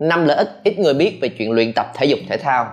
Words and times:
năm 0.00 0.24
lợi 0.24 0.36
ích 0.36 0.48
ít 0.64 0.78
người 0.78 0.94
biết 0.94 1.18
về 1.22 1.28
chuyện 1.28 1.52
luyện 1.52 1.72
tập 1.72 1.86
thể 1.94 2.06
dục 2.06 2.18
thể 2.28 2.36
thao. 2.36 2.66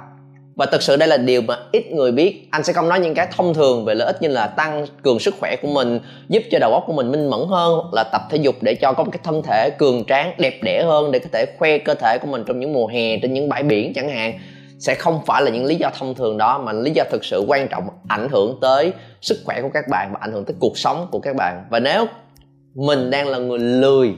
Và 0.56 0.66
thực 0.66 0.81
sự 0.81 0.98
đây 0.98 1.08
là 1.08 1.18
điều 1.18 1.42
mà 1.42 1.55
ít 1.71 1.92
người 1.92 2.12
biết. 2.12 2.47
Anh 2.51 2.63
sẽ 2.63 2.74
không 2.74 2.90
nói 2.90 3.00
những 3.00 3.13
cái 3.13 3.28
thông 3.38 3.54
thường 3.54 3.86
về 3.86 3.96
lợi 3.96 4.05
ích 4.05 4.21
như 4.21 4.28
là 4.28 4.47
tăng 4.47 4.86
cường 5.04 5.20
sức 5.20 5.36
khỏe 5.39 5.55
của 5.62 5.68
mình, 5.68 5.99
giúp 6.29 6.44
cho 6.52 6.60
đầu 6.60 6.73
óc 6.73 6.84
của 6.88 6.94
mình 6.94 7.12
minh 7.12 7.29
mẫn 7.29 7.39
hơn 7.49 7.79
là 7.94 8.04
tập 8.12 8.21
thể 8.29 8.38
dục 8.38 8.55
để 8.62 8.76
cho 8.76 8.94
có 8.94 9.04
một 9.04 9.10
cái 9.12 9.20
thân 9.23 9.42
thể 9.44 9.70
cường 9.78 10.04
tráng, 10.05 10.34
đẹp 10.38 10.60
đẽ 10.63 10.84
hơn, 10.84 11.12
để 11.12 11.20
có 11.20 11.29
thể 11.34 11.46
khoe 11.57 11.78
cơ 11.78 11.94
thể 11.94 12.18
của 12.21 12.28
mình 12.28 12.44
trong 12.47 12.60
những 12.60 12.73
mùa 12.73 12.88
hè, 12.88 13.18
trên 13.18 13.33
những 13.33 13.49
bãi 13.49 13.63
biển 13.63 13.94
chẳng 13.94 14.10
hạn. 14.10 14.40
Sẽ 14.79 14.96
không 14.96 15.19
phải 15.26 15.42
là 15.42 15.51
những 15.51 15.65
lý 15.65 15.76
do 15.76 15.90
thông 15.99 16.16
thường 16.16 16.38
đó, 16.38 16.59
mà 16.66 16.73
lý 16.73 16.91
do 16.91 17.03
thực 17.12 17.26
sự 17.26 17.44
quan 17.48 17.67
trọng 17.67 17.84
ảnh 18.08 18.27
hưởng 18.31 18.58
tới 18.62 18.94
sức 19.22 19.38
khỏe 19.45 19.62
của 19.62 19.70
các 19.73 19.88
bạn 19.88 20.09
và 20.13 20.17
ảnh 20.22 20.31
hưởng 20.31 20.45
tới 20.45 20.55
cuộc 20.59 20.77
sống 20.77 21.08
của 21.12 21.20
các 21.20 21.35
bạn. 21.35 21.66
Và 21.70 21.80
nếu 21.80 22.05
mình 22.76 23.09
đang 23.09 23.27
là 23.27 23.38
người 23.38 23.59
lười 23.59 24.13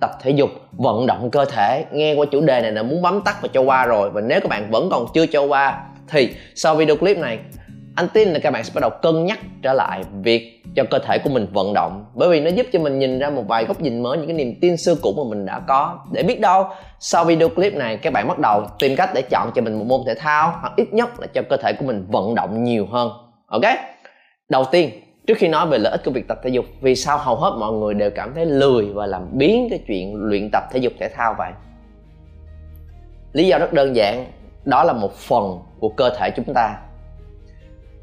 tập 0.00 0.10
thể 0.22 0.30
dục, 0.30 0.50
vận 0.72 1.06
động 1.06 1.30
cơ 1.30 1.44
thể. 1.44 1.84
Nghe 1.92 2.14
qua 2.14 2.26
chủ 2.30 2.40
đề 2.40 2.60
này 2.60 2.72
là 2.72 2.82
muốn 2.82 3.02
bấm 3.02 3.20
tắt 3.20 3.36
và 3.42 3.48
cho 3.52 3.60
qua 3.60 3.86
rồi. 3.86 4.10
Và 4.10 4.20
nếu 4.20 4.40
các 4.40 4.48
bạn 4.48 4.70
vẫn 4.70 4.88
còn 4.90 5.06
chưa 5.14 5.26
cho 5.26 5.42
qua, 5.42 5.82
thì 6.08 6.34
sau 6.54 6.74
video 6.74 6.96
clip 6.96 7.18
này, 7.18 7.38
anh 7.96 8.08
tin 8.08 8.28
là 8.28 8.38
các 8.38 8.50
bạn 8.50 8.64
sẽ 8.64 8.72
bắt 8.74 8.80
đầu 8.80 8.90
cân 9.02 9.26
nhắc 9.26 9.38
trở 9.62 9.72
lại 9.72 10.02
việc 10.22 10.62
cho 10.76 10.84
cơ 10.90 10.98
thể 10.98 11.18
của 11.18 11.30
mình 11.30 11.46
vận 11.52 11.74
động. 11.74 12.04
Bởi 12.14 12.28
vì 12.28 12.40
nó 12.40 12.50
giúp 12.50 12.66
cho 12.72 12.78
mình 12.78 12.98
nhìn 12.98 13.18
ra 13.18 13.30
một 13.30 13.42
vài 13.48 13.64
góc 13.64 13.80
nhìn 13.80 14.02
mới, 14.02 14.18
những 14.18 14.26
cái 14.26 14.36
niềm 14.36 14.54
tin 14.60 14.76
xưa 14.76 14.94
cũ 15.02 15.14
mà 15.16 15.22
mình 15.30 15.46
đã 15.46 15.60
có. 15.68 15.98
Để 16.12 16.22
biết 16.22 16.40
đâu, 16.40 16.64
sau 17.00 17.24
video 17.24 17.48
clip 17.48 17.74
này, 17.74 17.96
các 17.96 18.12
bạn 18.12 18.28
bắt 18.28 18.38
đầu 18.38 18.66
tìm 18.78 18.96
cách 18.96 19.10
để 19.14 19.22
chọn 19.22 19.50
cho 19.54 19.62
mình 19.62 19.78
một 19.78 19.84
môn 19.88 20.00
thể 20.06 20.14
thao, 20.14 20.54
hoặc 20.60 20.72
ít 20.76 20.92
nhất 20.92 21.20
là 21.20 21.26
cho 21.26 21.42
cơ 21.50 21.56
thể 21.56 21.72
của 21.72 21.84
mình 21.84 22.06
vận 22.08 22.34
động 22.34 22.64
nhiều 22.64 22.86
hơn. 22.90 23.10
Ok? 23.46 23.62
Đầu 24.48 24.64
tiên 24.64 24.90
trước 25.26 25.38
khi 25.38 25.48
nói 25.48 25.66
về 25.66 25.78
lợi 25.78 25.90
ích 25.92 26.00
của 26.04 26.10
việc 26.10 26.28
tập 26.28 26.40
thể 26.42 26.50
dục, 26.50 26.64
vì 26.80 26.94
sao 26.96 27.18
hầu 27.18 27.36
hết 27.36 27.56
mọi 27.58 27.72
người 27.72 27.94
đều 27.94 28.10
cảm 28.10 28.34
thấy 28.34 28.46
lười 28.46 28.84
và 28.84 29.06
làm 29.06 29.26
biến 29.32 29.66
cái 29.70 29.78
chuyện 29.86 30.14
luyện 30.14 30.48
tập 30.52 30.64
thể 30.72 30.78
dục 30.78 30.92
thể 31.00 31.08
thao 31.08 31.34
vậy? 31.38 31.52
Lý 33.32 33.46
do 33.46 33.58
rất 33.58 33.72
đơn 33.72 33.96
giản, 33.96 34.26
đó 34.64 34.84
là 34.84 34.92
một 34.92 35.14
phần 35.14 35.58
của 35.80 35.88
cơ 35.88 36.10
thể 36.18 36.30
chúng 36.30 36.54
ta. 36.54 36.76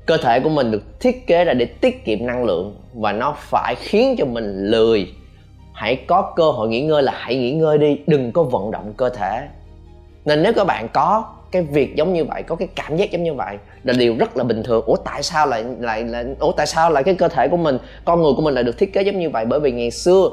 Cơ 0.05 0.17
thể 0.17 0.39
của 0.39 0.49
mình 0.49 0.71
được 0.71 0.99
thiết 0.99 1.27
kế 1.27 1.45
ra 1.45 1.53
để 1.53 1.65
tiết 1.65 2.05
kiệm 2.05 2.25
năng 2.25 2.43
lượng 2.43 2.75
và 2.93 3.11
nó 3.11 3.35
phải 3.37 3.75
khiến 3.75 4.15
cho 4.17 4.25
mình 4.25 4.67
lười. 4.67 5.13
Hãy 5.73 5.95
có 5.95 6.33
cơ 6.35 6.51
hội 6.51 6.67
nghỉ 6.67 6.81
ngơi 6.81 7.03
là 7.03 7.13
hãy 7.15 7.35
nghỉ 7.35 7.51
ngơi 7.51 7.77
đi, 7.77 7.99
đừng 8.07 8.31
có 8.31 8.43
vận 8.43 8.71
động 8.71 8.93
cơ 8.97 9.09
thể. 9.09 9.47
Nên 10.25 10.43
nếu 10.43 10.53
các 10.53 10.67
bạn 10.67 10.87
có 10.93 11.33
cái 11.51 11.61
việc 11.61 11.95
giống 11.95 12.13
như 12.13 12.25
vậy, 12.25 12.43
có 12.43 12.55
cái 12.55 12.67
cảm 12.75 12.97
giác 12.97 13.11
giống 13.11 13.23
như 13.23 13.33
vậy 13.33 13.57
là 13.83 13.93
điều 13.93 14.15
rất 14.19 14.37
là 14.37 14.43
bình 14.43 14.63
thường. 14.63 14.85
Ủa, 14.85 14.95
tại 14.95 15.23
sao 15.23 15.47
lại 15.47 15.65
lại 15.79 16.03
lại, 16.03 16.25
ủa, 16.39 16.51
tại 16.51 16.67
sao 16.67 16.91
lại 16.91 17.03
cái 17.03 17.15
cơ 17.15 17.27
thể 17.27 17.47
của 17.47 17.57
mình, 17.57 17.77
con 18.05 18.21
người 18.21 18.31
của 18.35 18.41
mình 18.41 18.53
lại 18.53 18.63
được 18.63 18.77
thiết 18.77 18.93
kế 18.93 19.01
giống 19.01 19.19
như 19.19 19.29
vậy? 19.29 19.45
Bởi 19.45 19.59
vì 19.59 19.71
ngày 19.71 19.91
xưa, 19.91 20.29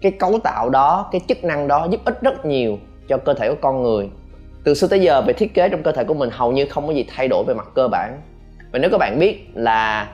cái 0.00 0.12
cấu 0.12 0.38
tạo 0.38 0.70
đó, 0.70 1.08
cái 1.12 1.20
chức 1.28 1.44
năng 1.44 1.68
đó 1.68 1.88
giúp 1.90 2.00
ích 2.04 2.20
rất 2.22 2.46
nhiều 2.46 2.78
cho 3.08 3.16
cơ 3.16 3.34
thể 3.34 3.48
của 3.48 3.56
con 3.60 3.82
người. 3.82 4.08
Từ 4.64 4.74
xưa 4.74 4.86
tới 4.86 5.00
giờ, 5.00 5.22
về 5.22 5.32
thiết 5.32 5.54
kế 5.54 5.68
trong 5.68 5.82
cơ 5.82 5.92
thể 5.92 6.04
của 6.04 6.14
mình 6.14 6.30
hầu 6.32 6.52
như 6.52 6.66
không 6.66 6.86
có 6.86 6.92
gì 6.92 7.04
thay 7.16 7.28
đổi 7.28 7.44
về 7.44 7.54
mặt 7.54 7.68
cơ 7.74 7.88
bản. 7.88 8.20
Và 8.72 8.78
nếu 8.78 8.90
các 8.90 8.98
bạn 8.98 9.18
biết 9.18 9.46
là 9.54 10.08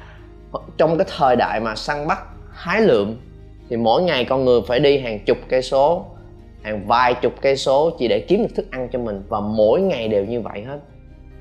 trong 0.76 0.98
cái 0.98 1.06
thời 1.16 1.36
đại 1.36 1.60
mà 1.60 1.74
săn 1.76 2.06
bắt 2.06 2.18
hái 2.52 2.80
lượm, 2.80 3.16
thì 3.68 3.76
mỗi 3.76 4.02
ngày 4.02 4.24
con 4.24 4.44
người 4.44 4.60
phải 4.68 4.80
đi 4.80 4.98
hàng 4.98 5.18
chục 5.18 5.38
cây 5.48 5.62
số 5.62 6.06
hàng 6.64 6.86
vài 6.86 7.14
chục 7.14 7.32
cây 7.40 7.56
số 7.56 7.90
chỉ 7.98 8.08
để 8.08 8.24
kiếm 8.28 8.42
được 8.42 8.54
thức 8.54 8.66
ăn 8.70 8.88
cho 8.92 8.98
mình, 8.98 9.22
và 9.28 9.40
mỗi 9.40 9.80
ngày 9.80 10.08
đều 10.08 10.24
như 10.24 10.40
vậy 10.40 10.62
hết. 10.62 10.78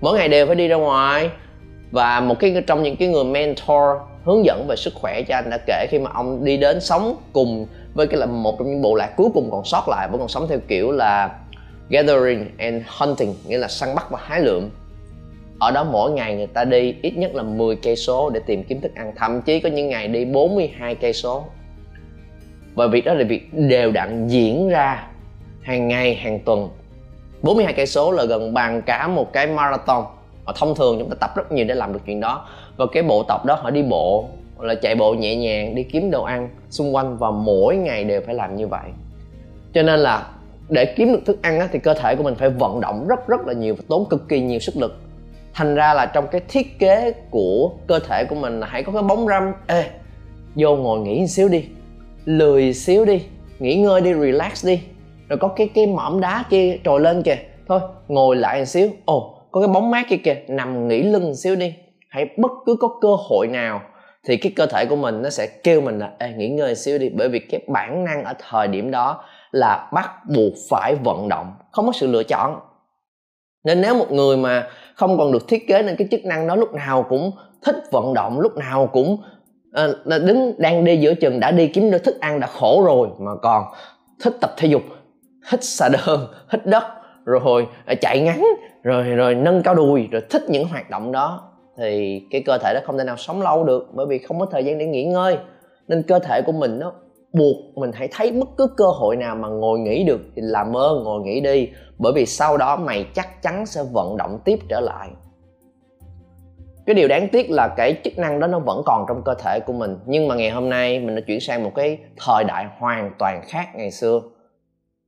Mỗi 0.02 0.18
ngày 0.18 0.30
đều 0.30 0.48
phải 0.48 0.56
đi 0.56 0.68
ra 0.68 0.76
ngoài, 0.76 1.30
và 1.92 2.20
một 2.20 2.40
cái 2.40 2.64
trong 2.68 2.84
những 2.84 2.96
cái 2.96 3.08
người 3.08 3.24
mentor 3.24 4.02
hướng 4.26 4.46
dẫn 4.46 4.66
về 4.68 4.76
sức 4.76 4.94
khỏe 4.94 5.22
cho 5.22 5.36
anh 5.36 5.50
đã 5.50 5.58
kể, 5.68 5.88
khi 5.90 6.00
mà 6.00 6.12
ông 6.14 6.46
đi 6.46 6.58
đến 6.58 6.82
sống 6.82 7.16
cùng 7.34 7.68
với 7.94 8.08
cái 8.08 8.20
là 8.20 8.26
một 8.26 8.56
trong 8.60 8.70
những 8.70 8.82
bộ 8.82 8.96
lạc 8.96 9.14
cuối 9.18 9.30
cùng 9.34 9.52
còn 9.52 9.66
sót 9.66 9.90
lại, 9.90 10.08
vẫn 10.12 10.20
còn 10.20 10.28
sống 10.28 10.48
theo 10.50 10.60
kiểu 10.68 10.92
là 10.92 11.40
gathering 11.90 12.50
and 12.58 12.84
hunting, 12.88 13.34
nghĩa 13.48 13.58
là 13.58 13.68
săn 13.68 13.96
bắt 13.96 14.12
và 14.12 14.20
hái 14.22 14.42
lượm. 14.42 14.70
Ở 15.60 15.72
đó 15.72 15.84
mỗi 15.84 16.12
ngày 16.12 16.36
người 16.36 16.48
ta 16.48 16.64
đi 16.64 16.96
ít 17.02 17.18
nhất 17.18 17.36
là 17.36 17.44
10 17.44 17.76
cây 17.76 17.96
số 17.96 18.30
để 18.30 18.40
tìm 18.46 18.64
kiếm 18.64 18.82
thức 18.82 18.96
ăn, 18.96 19.14
thậm 19.16 19.42
chí 19.42 19.60
có 19.60 19.70
những 19.70 19.90
ngày 19.90 20.08
đi 20.08 20.26
42 20.26 20.96
cây 20.96 21.14
số. 21.14 21.46
Và 22.76 22.88
việc 22.88 23.06
đó 23.06 23.14
là 23.14 23.24
việc 23.24 23.54
đều 23.54 23.92
đặn 23.92 24.28
diễn 24.28 24.70
ra 24.70 25.08
hàng 25.64 25.88
ngày 25.88 26.16
hàng 26.16 26.40
tuần. 26.40 26.70
42 27.42 27.74
cây 27.74 27.86
số 27.86 28.12
là 28.12 28.26
gần 28.26 28.54
bằng 28.54 28.82
cả 28.82 29.08
một 29.08 29.34
cái 29.34 29.48
marathon. 29.48 30.04
Và 30.46 30.54
thông 30.56 30.76
thường 30.76 31.00
chúng 31.00 31.10
ta 31.10 31.16
tập 31.20 31.32
rất 31.36 31.52
nhiều 31.52 31.66
để 31.66 31.76
làm 31.76 31.94
được 31.94 32.00
chuyện 32.06 32.20
đó. 32.20 32.48
Và 32.78 32.86
cái 32.92 33.04
bộ 33.04 33.24
tập 33.24 33.46
đó 33.46 33.56
họ 33.56 33.70
đi 33.70 33.84
bộ 33.84 34.30
là 34.60 34.76
chạy 34.76 34.96
bộ 34.96 35.14
nhẹ 35.14 35.36
nhàng 35.36 35.76
đi 35.76 35.84
kiếm 35.84 36.12
đồ 36.12 36.24
ăn 36.24 36.50
xung 36.70 36.96
quanh 36.96 37.18
và 37.18 37.32
mỗi 37.32 37.76
ngày 37.76 38.04
đều 38.04 38.22
phải 38.26 38.36
làm 38.36 38.56
như 38.56 38.68
vậy. 38.68 38.90
Cho 39.74 39.84
nên 39.84 40.00
là 40.00 40.28
để 40.70 40.86
kiếm 40.86 41.12
được 41.12 41.26
thức 41.26 41.42
ăn 41.42 41.60
á, 41.60 41.68
thì 41.72 41.80
cơ 41.80 41.94
thể 41.94 42.16
của 42.16 42.24
mình 42.24 42.36
phải 42.36 42.50
vận 42.50 42.82
động 42.82 43.08
rất 43.08 43.28
rất 43.28 43.48
là 43.48 43.54
nhiều 43.54 43.76
và 43.76 43.84
tốn 43.90 44.06
cực 44.10 44.30
kỳ 44.30 44.40
nhiều 44.40 44.60
sức 44.60 44.78
lực. 44.78 45.00
Thành 45.54 45.76
ra 45.76 45.94
là 45.94 46.06
trong 46.06 46.28
cái 46.28 46.42
thiết 46.48 46.80
kế 46.80 47.14
của 47.30 47.72
cơ 47.88 48.00
thể 48.00 48.26
của 48.26 48.36
mình 48.36 48.60
là 48.60 48.68
hãy 48.68 48.84
có 48.84 48.92
cái 48.92 49.02
bóng 49.02 49.28
râm. 49.28 49.52
Ê 49.68 49.84
vô 50.56 50.76
ngồi 50.76 51.00
nghỉ 51.00 51.20
một 51.20 51.26
xíu 51.28 51.50
đi. 51.50 51.66
Lười 52.26 52.74
xíu 52.74 53.06
đi. 53.06 53.22
Nghỉ 53.60 53.76
ngơi 53.76 54.02
đi 54.02 54.14
relax 54.14 54.66
đi 54.66 54.82
rồi 55.34 55.38
có 55.40 55.48
cái 55.48 55.70
cái 55.74 55.88
mỏm 55.88 56.22
đá 56.22 56.44
kia 56.50 56.78
trồi 56.84 57.00
lên 57.00 57.24
kìa. 57.24 57.38
Thôi 57.68 57.80
ngồi 58.08 58.36
lại 58.36 58.60
một 58.60 58.66
xíu. 58.66 58.90
Ồ 59.06 59.48
có 59.52 59.62
cái 59.62 59.68
bóng 59.68 59.92
mát 59.92 60.06
kia 60.10 60.18
kìa. 60.18 60.36
Nằm 60.48 60.88
nghỉ 60.88 61.04
lưng 61.04 61.24
một 61.24 61.34
xíu 61.34 61.56
đi. 61.56 61.74
Hãy 62.10 62.26
bất 62.38 62.52
cứ 62.66 62.76
có 62.80 62.88
cơ 63.02 63.16
hội 63.30 63.48
nào 63.48 63.82
thì 64.28 64.38
cái 64.38 64.52
cơ 64.56 64.66
thể 64.66 64.86
của 64.86 64.96
mình 64.96 65.22
nó 65.22 65.30
sẽ 65.30 65.48
kêu 65.64 65.82
mình 65.82 66.00
là 66.00 66.12
Ê, 66.20 66.34
nghỉ 66.38 66.50
ngơi 66.50 66.76
xíu 66.76 66.98
đi. 66.98 67.10
Bởi 67.10 67.30
vì 67.30 67.40
cái 67.40 67.62
bản 67.68 68.04
năng 68.04 68.24
ở 68.24 68.34
thời 68.50 68.68
điểm 68.68 68.92
đó 68.92 69.24
là 69.52 69.90
bắt 69.94 70.10
buộc 70.36 70.54
phải 70.70 70.96
vận 70.96 71.30
động 71.30 71.54
không 71.72 71.86
có 71.86 71.92
sự 71.92 72.08
lựa 72.08 72.24
chọn. 72.24 72.60
Nên 73.64 73.82
nếu 73.82 73.96
một 73.96 74.12
người 74.12 74.38
mà 74.38 74.68
không 74.96 75.18
còn 75.18 75.32
được 75.32 75.48
thiết 75.48 75.68
kế 75.68 75.84
nên 75.84 75.96
cái 75.96 76.08
chức 76.12 76.26
năng 76.26 76.48
đó 76.48 76.56
lúc 76.56 76.74
nào 76.74 77.06
cũng 77.10 77.32
thích 77.66 77.76
vận 77.92 78.14
động 78.14 78.40
lúc 78.40 78.58
nào 78.58 78.88
cũng 78.88 79.18
uh, 79.86 80.24
đứng 80.26 80.54
đang 80.58 80.86
đi 80.86 80.98
giữa 80.98 81.14
chừng 81.14 81.40
đã 81.40 81.52
đi 81.52 81.68
kiếm 81.68 81.92
được 81.92 82.04
thức 82.04 82.20
ăn 82.20 82.40
đã 82.40 82.48
khổ 82.48 82.84
rồi 82.86 83.08
mà 83.20 83.32
còn 83.42 83.64
thích 84.24 84.34
tập 84.42 84.54
thể 84.58 84.68
dục 84.68 84.82
hít 85.52 85.64
xà 85.64 85.90
đơn 85.90 86.28
hít 86.52 86.66
đất, 86.66 86.84
rồi 87.26 87.68
à, 87.86 87.96
chạy 88.02 88.20
ngắn, 88.20 88.46
rồi 88.84 89.04
rồi 89.04 89.36
nâng 89.36 89.64
cao 89.64 89.76
đùi, 89.76 90.08
rồi 90.12 90.22
thích 90.30 90.44
những 90.50 90.68
hoạt 90.68 90.90
động 90.90 91.12
đó. 91.12 91.50
Thì 91.78 92.22
cái 92.32 92.44
cơ 92.46 92.58
thể 92.58 92.74
đó 92.74 92.80
không 92.84 92.98
thể 92.98 93.04
nào 93.04 93.18
sống 93.18 93.42
lâu 93.42 93.64
được 93.64 93.88
bởi 93.94 94.06
vì 94.06 94.20
không 94.20 94.40
có 94.40 94.46
thời 94.46 94.64
gian 94.64 94.78
để 94.78 94.86
nghỉ 94.86 95.04
ngơi. 95.04 95.38
Nên 95.88 96.04
cơ 96.04 96.20
thể 96.20 96.42
của 96.46 96.52
mình 96.52 96.80
nó 96.80 96.94
buộc 97.34 97.58
mình 97.76 97.92
hãy 97.94 98.08
thấy 98.12 98.32
bất 98.32 98.50
cứ 98.58 98.68
cơ 98.78 98.86
hội 98.86 99.16
nào 99.16 99.36
mà 99.36 99.48
ngồi 99.48 99.80
nghỉ 99.80 100.04
được 100.04 100.22
thì 100.36 100.42
làm 100.46 100.78
ơn 100.78 101.04
ngồi 101.04 101.22
nghỉ 101.22 101.42
đi, 101.42 101.70
bởi 101.98 102.14
vì 102.16 102.26
sau 102.26 102.58
đó 102.58 102.76
mày 102.76 103.06
chắc 103.16 103.42
chắn 103.42 103.66
sẽ 103.66 103.84
vận 103.92 104.18
động 104.18 104.40
tiếp 104.46 104.60
trở 104.70 104.80
lại. 104.80 105.10
Cái 106.86 106.94
điều 106.94 107.08
đáng 107.08 107.28
tiếc 107.32 107.52
là 107.52 107.68
cái 107.78 107.98
chức 108.04 108.18
năng 108.18 108.40
đó 108.40 108.48
nó 108.48 108.60
vẫn 108.60 108.82
còn 108.86 109.06
trong 109.08 109.22
cơ 109.26 109.34
thể 109.34 109.60
của 109.60 109.74
mình, 109.74 109.98
nhưng 110.06 110.28
mà 110.28 110.36
ngày 110.36 110.50
hôm 110.50 110.70
nay 110.70 111.00
mình 111.00 111.16
đã 111.16 111.22
chuyển 111.28 111.40
sang 111.40 111.64
một 111.64 111.72
cái 111.76 111.98
thời 112.26 112.44
đại 112.44 112.66
hoàn 112.80 113.12
toàn 113.20 113.42
khác 113.48 113.68
ngày 113.76 113.92
xưa 113.92 114.22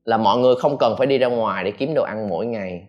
là 0.05 0.17
mọi 0.17 0.37
người 0.37 0.55
không 0.55 0.77
cần 0.77 0.95
phải 0.97 1.07
đi 1.07 1.17
ra 1.17 1.27
ngoài 1.27 1.63
để 1.63 1.71
kiếm 1.71 1.93
đồ 1.93 2.03
ăn 2.03 2.29
mỗi 2.29 2.45
ngày. 2.45 2.81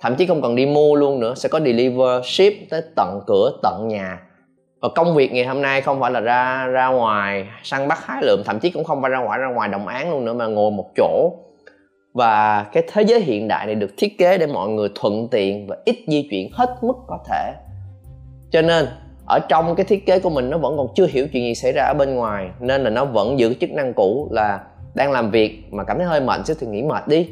Thậm 0.00 0.14
chí 0.16 0.26
không 0.26 0.42
cần 0.42 0.56
đi 0.56 0.66
mua 0.66 0.94
luôn 0.94 1.20
nữa, 1.20 1.34
sẽ 1.36 1.48
có 1.48 1.60
deliver 1.60 2.24
ship 2.24 2.70
tới 2.70 2.82
tận 2.96 3.20
cửa, 3.26 3.52
tận 3.62 3.88
nhà. 3.88 4.20
Và 4.82 4.88
công 4.94 5.14
việc 5.14 5.32
ngày 5.32 5.44
hôm 5.44 5.62
nay 5.62 5.80
không 5.80 6.00
phải 6.00 6.10
là 6.10 6.20
ra 6.20 6.66
ra 6.66 6.88
ngoài 6.88 7.46
săn 7.62 7.88
bắt 7.88 8.06
hái 8.06 8.22
lượm, 8.22 8.42
thậm 8.46 8.58
chí 8.58 8.70
cũng 8.70 8.84
không 8.84 9.02
phải 9.02 9.10
ra 9.10 9.18
ngoài 9.18 9.38
ra 9.38 9.48
ngoài 9.48 9.68
đồng 9.68 9.86
án 9.86 10.10
luôn 10.10 10.24
nữa 10.24 10.32
mà 10.32 10.46
ngồi 10.46 10.70
một 10.70 10.86
chỗ. 10.96 11.32
Và 12.14 12.62
cái 12.72 12.82
thế 12.92 13.02
giới 13.02 13.20
hiện 13.20 13.48
đại 13.48 13.66
này 13.66 13.74
được 13.74 13.90
thiết 13.96 14.18
kế 14.18 14.38
để 14.38 14.46
mọi 14.46 14.68
người 14.68 14.88
thuận 14.94 15.28
tiện 15.28 15.66
và 15.66 15.76
ít 15.84 15.96
di 16.06 16.28
chuyển 16.30 16.50
hết 16.52 16.76
mức 16.82 16.96
có 17.06 17.18
thể. 17.28 17.52
Cho 18.50 18.62
nên, 18.62 18.86
ở 19.28 19.38
trong 19.48 19.74
cái 19.74 19.84
thiết 19.84 20.06
kế 20.06 20.18
của 20.18 20.30
mình, 20.30 20.50
nó 20.50 20.58
vẫn 20.58 20.76
còn 20.76 20.86
chưa 20.94 21.06
hiểu 21.06 21.26
chuyện 21.32 21.42
gì 21.42 21.54
xảy 21.54 21.72
ra 21.72 21.82
ở 21.82 21.94
bên 21.98 22.14
ngoài, 22.14 22.50
nên 22.60 22.84
là 22.84 22.90
nó 22.90 23.04
vẫn 23.04 23.38
giữ 23.38 23.54
chức 23.54 23.70
năng 23.70 23.92
cũ 23.94 24.28
là 24.30 24.60
đang 24.94 25.12
làm 25.12 25.30
việc 25.30 25.64
mà 25.70 25.84
cảm 25.84 25.98
thấy 25.98 26.06
hơi 26.06 26.20
mệt 26.20 26.46
xíu 26.46 26.56
thì 26.60 26.66
nghỉ 26.66 26.82
mệt 26.82 27.08
đi. 27.08 27.28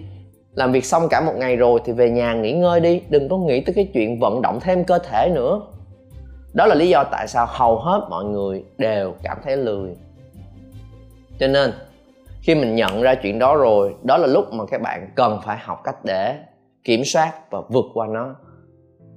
Làm 0.54 0.72
việc 0.72 0.84
xong 0.84 1.08
cả 1.08 1.20
một 1.20 1.32
ngày 1.36 1.56
rồi 1.56 1.80
thì 1.84 1.92
về 1.92 2.10
nhà 2.10 2.34
nghỉ 2.34 2.52
ngơi 2.52 2.80
đi, 2.80 3.02
đừng 3.08 3.28
có 3.28 3.36
nghĩ 3.36 3.60
tới 3.60 3.74
cái 3.74 3.88
chuyện 3.94 4.18
vận 4.20 4.42
động 4.42 4.58
thêm 4.60 4.84
cơ 4.84 4.98
thể 4.98 5.30
nữa. 5.34 5.60
Đó 6.54 6.66
là 6.66 6.74
lý 6.74 6.88
do 6.88 7.04
tại 7.04 7.28
sao 7.28 7.46
hầu 7.48 7.78
hết 7.78 8.06
mọi 8.10 8.24
người 8.24 8.64
đều 8.78 9.14
cảm 9.22 9.38
thấy 9.44 9.56
lười. 9.56 9.90
Cho 11.38 11.46
nên, 11.46 11.72
khi 12.42 12.54
mình 12.54 12.74
nhận 12.74 13.02
ra 13.02 13.14
chuyện 13.14 13.38
đó 13.38 13.56
rồi, 13.56 13.94
đó 14.02 14.16
là 14.16 14.26
lúc 14.26 14.52
mà 14.52 14.64
các 14.66 14.82
bạn 14.82 15.10
cần 15.14 15.40
phải 15.44 15.56
học 15.60 15.80
cách 15.84 16.04
để 16.04 16.36
kiểm 16.84 17.04
soát 17.04 17.50
và 17.50 17.60
vượt 17.68 17.84
qua 17.94 18.06
nó. 18.06 18.34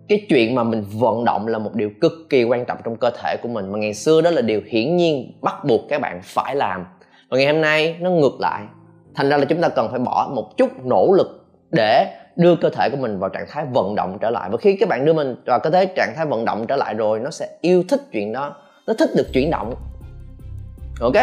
Cái 0.09 0.25
chuyện 0.29 0.55
mà 0.55 0.63
mình 0.63 0.83
vận 0.93 1.25
động 1.25 1.47
là 1.47 1.57
một 1.59 1.73
điều 1.73 1.89
cực 2.01 2.11
kỳ 2.29 2.43
quan 2.43 2.65
trọng 2.65 2.77
trong 2.83 2.95
cơ 2.95 3.09
thể 3.21 3.37
của 3.43 3.49
mình, 3.49 3.71
mà 3.71 3.79
ngày 3.79 3.93
xưa 3.93 4.21
đó 4.21 4.29
là 4.29 4.41
điều 4.41 4.61
hiển 4.69 4.97
nhiên 4.97 5.31
bắt 5.41 5.65
buộc 5.65 5.81
các 5.89 6.01
bạn 6.01 6.19
phải 6.23 6.55
làm 6.55 6.85
và 7.31 7.37
ngày 7.37 7.53
hôm 7.53 7.61
nay 7.61 7.97
nó 7.99 8.09
ngược 8.09 8.39
lại. 8.39 8.63
Thành 9.15 9.29
ra 9.29 9.37
là 9.37 9.45
chúng 9.45 9.61
ta 9.61 9.69
cần 9.69 9.89
phải 9.91 9.99
bỏ 9.99 10.31
một 10.35 10.57
chút 10.57 10.69
nỗ 10.83 11.13
lực 11.13 11.45
để 11.71 12.17
đưa 12.35 12.55
cơ 12.55 12.69
thể 12.69 12.89
của 12.89 12.97
mình 12.97 13.19
vào 13.19 13.29
trạng 13.29 13.45
thái 13.49 13.65
vận 13.73 13.95
động 13.95 14.17
trở 14.21 14.29
lại. 14.29 14.49
Và 14.49 14.57
khi 14.57 14.77
các 14.79 14.89
bạn 14.89 15.05
đưa 15.05 15.13
mình 15.13 15.35
vào 15.45 15.59
cơ 15.59 15.69
thể, 15.69 15.85
trạng 15.85 16.13
thái 16.15 16.25
vận 16.25 16.45
động 16.45 16.67
trở 16.67 16.75
lại 16.75 16.93
rồi, 16.93 17.19
nó 17.19 17.29
sẽ 17.29 17.47
yêu 17.61 17.83
thích 17.89 18.01
chuyện 18.11 18.33
đó. 18.33 18.55
Nó 18.87 18.93
thích 18.99 19.09
được 19.15 19.27
chuyển 19.33 19.51
động. 19.51 19.73
Ok? 21.01 21.13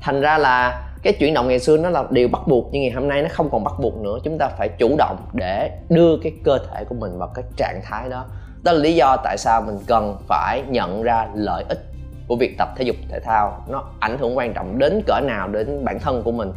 Thành 0.00 0.20
ra 0.20 0.38
là 0.38 0.84
cái 1.02 1.12
chuyển 1.12 1.34
động 1.34 1.48
ngày 1.48 1.58
xưa 1.58 1.76
nó 1.76 1.90
là 1.90 2.04
điều 2.10 2.28
bắt 2.28 2.42
buộc, 2.46 2.68
nhưng 2.72 2.82
ngày 2.82 2.90
hôm 2.90 3.08
nay 3.08 3.22
nó 3.22 3.28
không 3.32 3.50
còn 3.50 3.64
bắt 3.64 3.74
buộc 3.80 3.96
nữa. 3.96 4.18
Chúng 4.24 4.38
ta 4.38 4.48
phải 4.48 4.68
chủ 4.68 4.96
động 4.98 5.16
để 5.32 5.70
đưa 5.88 6.16
cái 6.22 6.32
cơ 6.44 6.58
thể 6.58 6.84
của 6.84 6.94
mình 6.94 7.18
vào 7.18 7.28
cái 7.34 7.44
trạng 7.56 7.80
thái 7.84 8.08
đó. 8.08 8.24
Đó 8.62 8.72
là 8.72 8.78
lý 8.78 8.94
do 8.94 9.16
tại 9.24 9.38
sao 9.38 9.62
mình 9.66 9.78
cần 9.86 10.16
phải 10.28 10.62
nhận 10.68 11.02
ra 11.02 11.28
lợi 11.34 11.64
ích 11.68 11.87
của 12.28 12.36
việc 12.36 12.58
tập 12.58 12.68
thể 12.76 12.84
dục 12.84 12.96
thể 13.08 13.20
thao, 13.20 13.64
nó 13.68 13.84
ảnh 14.00 14.18
hưởng 14.18 14.36
quan 14.36 14.52
trọng 14.54 14.78
đến 14.78 15.02
cỡ 15.06 15.20
nào 15.20 15.48
đến 15.48 15.84
bản 15.84 15.98
thân 15.98 16.22
của 16.22 16.32
mình. 16.32 16.52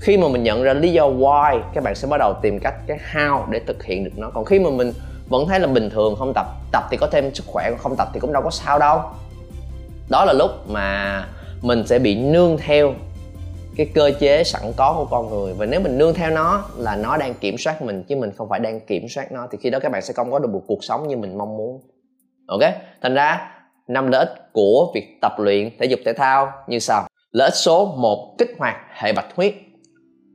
Khi 0.00 0.16
mà 0.16 0.28
mình 0.28 0.42
nhận 0.42 0.62
ra 0.62 0.74
lý 0.74 0.92
do 0.92 1.08
why, 1.08 1.60
các 1.74 1.84
bạn 1.84 1.94
sẽ 1.94 2.08
bắt 2.08 2.16
đầu 2.18 2.34
tìm 2.42 2.58
cách 2.58 2.74
cái 2.86 2.98
how 3.12 3.50
để 3.50 3.60
thực 3.66 3.84
hiện 3.84 4.04
được 4.04 4.10
nó. 4.16 4.30
Còn 4.34 4.44
khi 4.44 4.58
mà 4.58 4.70
mình 4.70 4.92
vẫn 5.28 5.48
thấy 5.48 5.60
là 5.60 5.66
bình 5.66 5.90
thường, 5.90 6.16
không 6.18 6.32
tập 6.34 6.46
tập 6.72 6.82
thì 6.90 6.96
có 6.96 7.06
thêm 7.06 7.34
sức 7.34 7.46
khỏe, 7.46 7.70
còn 7.70 7.78
không 7.78 7.96
tập 7.96 8.08
thì 8.14 8.20
cũng 8.20 8.32
đâu 8.32 8.42
có 8.42 8.50
sao 8.50 8.78
đâu. 8.78 9.00
Đó 10.10 10.24
là 10.24 10.32
lúc 10.32 10.50
mà 10.68 11.26
mình 11.62 11.86
sẽ 11.86 11.98
bị 11.98 12.16
nương 12.16 12.56
theo 12.56 12.94
cái 13.76 13.86
cơ 13.94 14.10
chế 14.20 14.44
sẵn 14.44 14.62
có 14.76 14.94
của 14.96 15.04
con 15.04 15.30
người. 15.30 15.54
Và 15.54 15.66
nếu 15.66 15.80
mình 15.80 15.98
nương 15.98 16.14
theo 16.14 16.30
nó 16.30 16.64
là 16.76 16.96
nó 16.96 17.16
đang 17.16 17.34
kiểm 17.34 17.58
soát 17.58 17.82
mình, 17.82 18.02
chứ 18.02 18.16
mình 18.16 18.32
không 18.36 18.48
phải 18.48 18.60
đang 18.60 18.80
kiểm 18.80 19.08
soát 19.08 19.32
nó, 19.32 19.46
thì 19.50 19.58
khi 19.60 19.70
đó 19.70 19.78
các 19.78 19.92
bạn 19.92 20.02
sẽ 20.02 20.14
không 20.14 20.32
có 20.32 20.38
được 20.38 20.50
một 20.50 20.62
cuộc 20.66 20.84
sống 20.84 21.08
như 21.08 21.16
mình 21.16 21.38
mong 21.38 21.56
muốn. 21.56 21.80
Ok? 22.46 22.60
Thành 23.02 23.14
ra 23.14 23.50
năm 23.88 24.10
lợi 24.10 24.26
ích 24.26 24.52
của 24.52 24.92
việc 24.94 25.18
tập 25.20 25.32
luyện 25.38 25.70
thể 25.78 25.86
dục 25.86 26.00
thể 26.04 26.12
thao 26.12 26.52
như 26.68 26.78
sau. 26.78 27.06
Lợi 27.32 27.48
ích 27.48 27.54
số 27.54 27.94
1 27.96 28.34
kích 28.38 28.50
hoạt 28.58 28.76
hệ 28.90 29.12
bạch 29.12 29.36
huyết. 29.36 29.54